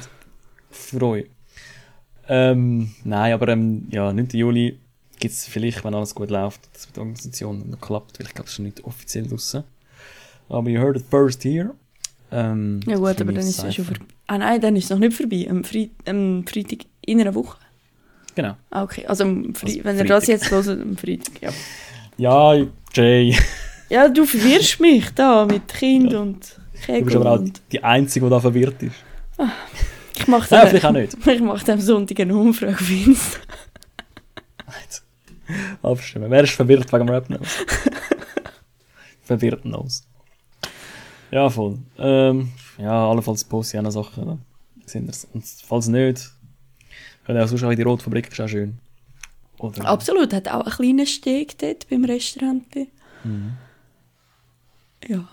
[0.69, 1.25] Für euch.
[2.29, 4.29] Ähm, nein, aber ähm, ja, 9.
[4.33, 4.79] Juli
[5.19, 8.33] gibt es vielleicht, wenn alles gut läuft, dass mit der Organisation noch klappt, weil ich
[8.33, 9.63] glaube, es ist noch nicht offiziell draussen.
[10.49, 11.73] Aber you heard it first here.
[12.31, 14.05] Ähm, Ja gut, aber dann ist es ja schon vorbei.
[14.27, 15.47] Ah nein, dann ist es noch nicht vorbei.
[15.49, 17.57] Am, Freit am Freitag in einer Woche.
[18.35, 18.55] Genau.
[18.69, 19.05] Ah, okay.
[19.07, 21.49] Also, am Fre Also wenn ihr das jetzt hört, am Freitag, ja.
[22.17, 23.35] Ja, Jay.
[23.89, 28.29] Ja, du verwirrst mich da mit Kind und Du bist aber auch die Einzige, die
[28.29, 28.95] da verwirrt ist.
[30.15, 31.17] Ich mache Nein, vielleicht auch nicht.
[31.27, 33.39] Ich mache am Sonntag eine Umfrage auf Insta.
[35.81, 36.29] Abstimmen.
[36.29, 37.45] Wer ist verwirrt wegen dem Rap Nose?
[39.23, 40.03] verwirrt Nose.
[41.31, 41.79] Ja, voll.
[41.97, 44.23] Ähm, ja, allenfalls poste ich noch Sachen.
[44.23, 44.37] Oder?
[44.85, 45.25] Sind das?
[45.33, 46.31] Und falls nicht,
[47.25, 48.79] könnt ihr auch sonst auch in die Rotfabrik, ist auch schön.
[49.59, 52.63] Oder, Absolut, hat auch einen kleinen Steg dort beim Restaurant.
[53.23, 53.53] Mhm.
[55.07, 55.27] Ja.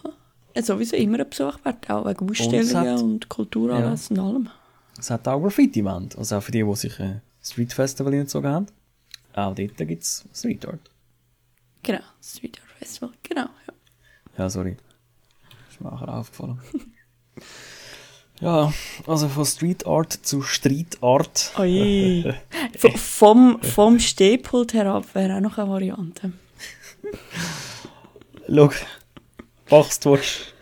[0.55, 4.49] Ja, sowieso immer ein Besuch wert, auch wegen Ausstellungen hat- und Kulturanlässe und allem.
[4.99, 6.17] Es hat auch Graffiti-Wand.
[6.17, 8.67] Also auch für die, die sich ein Street Festival hingezogen haben.
[9.35, 10.91] Auch dort gibt es Street Art.
[11.83, 13.49] Genau, Street Art Festival, genau.
[13.67, 13.75] Ja.
[14.39, 14.77] Ja, sorry.
[15.71, 16.61] Ist mir auch aufgefallen.
[18.41, 18.73] ja,
[19.07, 21.39] also von Street Art zu Street Art.
[22.77, 26.33] V vom, vom Stehpult herab wäre auch noch eine Variante.
[28.49, 28.71] Schau,
[29.71, 30.05] willst.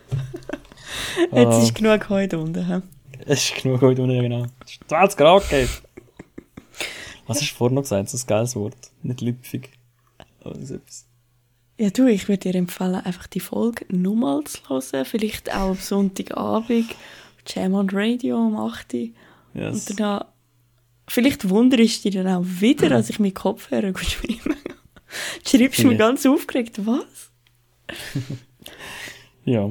[1.33, 1.63] Jetzt Ah.
[1.63, 2.67] ist genug heute unten.
[2.67, 2.81] hä?
[3.27, 4.47] Es ist genug heute unten, genau.
[4.65, 5.69] Es ist 20 Grad geht.
[7.27, 8.09] Was hast du vorhin noch gesagt?
[8.11, 8.77] So ein geiles Wort.
[9.03, 9.71] Nicht lüpfig.
[10.45, 11.07] Aber so etwas.
[11.79, 15.05] Ja, du, ich würde dir empfehlen, einfach die Folge nochmal zu hören.
[15.05, 16.95] Vielleicht auch am Sonntagabend.
[17.47, 19.09] Jam on Radio um 8 Uhr.
[19.55, 19.91] Yes.
[19.91, 20.25] Und dann,
[21.09, 24.57] vielleicht wunderst du dich dann auch wieder, als ich mit Kopfhörer schreibe.
[25.47, 27.31] Schreibst du mir ganz aufgeregt, was?
[29.45, 29.71] Ja.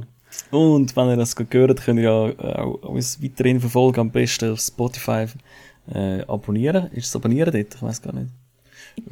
[0.49, 3.99] Und wenn ihr das gehört, könnt ihr ja äh, auch uns weiterhin verfolgen.
[4.01, 5.25] Am besten auf Spotify
[5.93, 6.89] äh, abonnieren.
[6.93, 7.75] Ist es abonnieren dort?
[7.75, 8.29] Ich weiß gar nicht.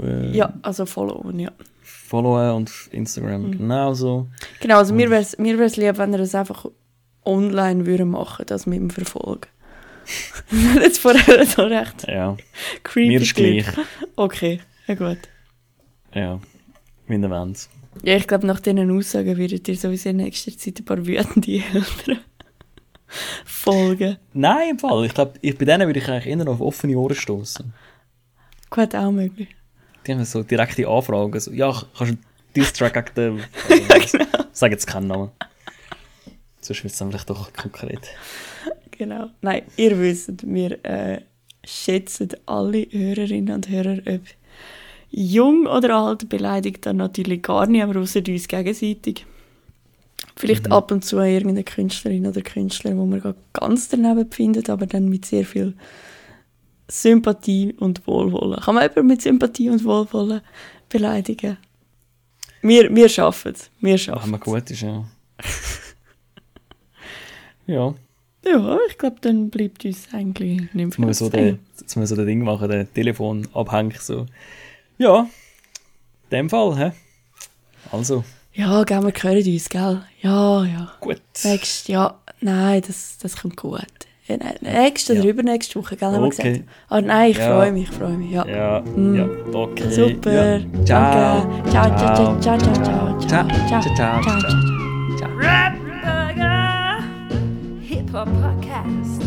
[0.02, 1.52] Äh, Ja, also followen, ja.
[1.82, 4.28] Followen und auf Instagram genauso.
[4.62, 6.66] Genau, also mir wäre es mir wär's lieb, wenn ihr das einfach
[7.26, 9.48] online würden machen, das mit dem Verfolgen.
[10.82, 12.36] Jetzt vorher so recht Ja.
[12.84, 13.08] creepy.
[13.10, 13.66] Mir ist gleich.
[14.16, 15.18] Okay, ja gut.
[16.14, 16.40] Ja.
[17.08, 17.70] Wie ihr wollt.
[18.04, 21.52] Ja, ich glaube, nach diesen Aussagen werdet ihr sowieso in nächster Zeit ein paar wütende
[21.74, 22.20] Eltern
[23.46, 24.18] folgen.
[24.34, 25.06] Nein, im Fall.
[25.06, 27.74] Ich glaube, ich, bei denen würde ich eigentlich eher auf offene Ohren stoßen.
[28.70, 29.50] Gut, auch möglich.
[30.06, 31.40] Die haben so direkte Anfragen.
[31.40, 32.18] So, ja, kannst du
[32.56, 33.46] dieses Track gegen den...
[34.12, 34.46] genau.
[34.52, 35.32] Sag jetzt keinen Namen.
[36.62, 38.10] Sonst wird es dann vielleicht doch konkret.
[38.92, 39.30] Genau.
[39.42, 41.22] Nein, ihr wisst, wir äh,
[41.66, 44.22] schätzen alle Hörerinnen und Hörer, ob
[45.12, 49.26] jung oder alt, beleidigt dann natürlich gar nicht, aber außer uns gegenseitig.
[50.36, 55.10] Vielleicht ab und zu irgendeine Künstlerin oder Künstler, wo man ganz daneben findet, aber dann
[55.10, 55.74] mit sehr viel
[56.88, 58.62] Sympathie und Wohlwollen.
[58.62, 60.42] Kann man jemanden mit Sympathie und Wohlwollen
[60.88, 61.58] beleidigen?
[62.62, 63.70] Wir, wir schaffen es.
[63.80, 65.06] Wir Wenn schaffen man gut ist, ja.
[67.68, 67.94] ja.
[68.46, 71.22] Ja, ich glaube, dann bleibt uns eigentlich nicht mehr Jetzt
[71.80, 74.26] muss man so den Ding machen, den Telefon abhängen, so.
[75.00, 75.22] Ja.
[75.22, 76.92] In dem Fall, hä?
[77.92, 78.24] Also,
[78.54, 80.02] Ja, gell, wir hören uns, gell?
[80.22, 80.92] Ja, ja.
[81.00, 81.22] gut.
[81.34, 83.80] Sagst, ja, nein, das, das kommt gut.
[84.28, 85.30] Ja, nein, nächste oder Ja.
[85.30, 86.52] übernächste Woche, gell, haben wir Okay.
[86.52, 86.70] gesagt.
[86.90, 87.48] Ah, nein, ich Ja.
[87.56, 88.46] freue mich, ich freue mich, ja.
[88.46, 89.16] Ja, Mm.
[89.16, 89.26] ja,
[89.58, 89.90] okay.
[89.90, 90.32] Super.
[90.60, 90.60] Ja.
[90.86, 91.48] Ciao.
[91.48, 91.72] Danke.
[91.72, 94.40] Ciao, ciao, ciao, ciao, ciao, ciao, Ciao, ciao, ciao, ciao,
[95.18, 95.30] ciao.
[97.82, 99.19] Hip Hop Podcast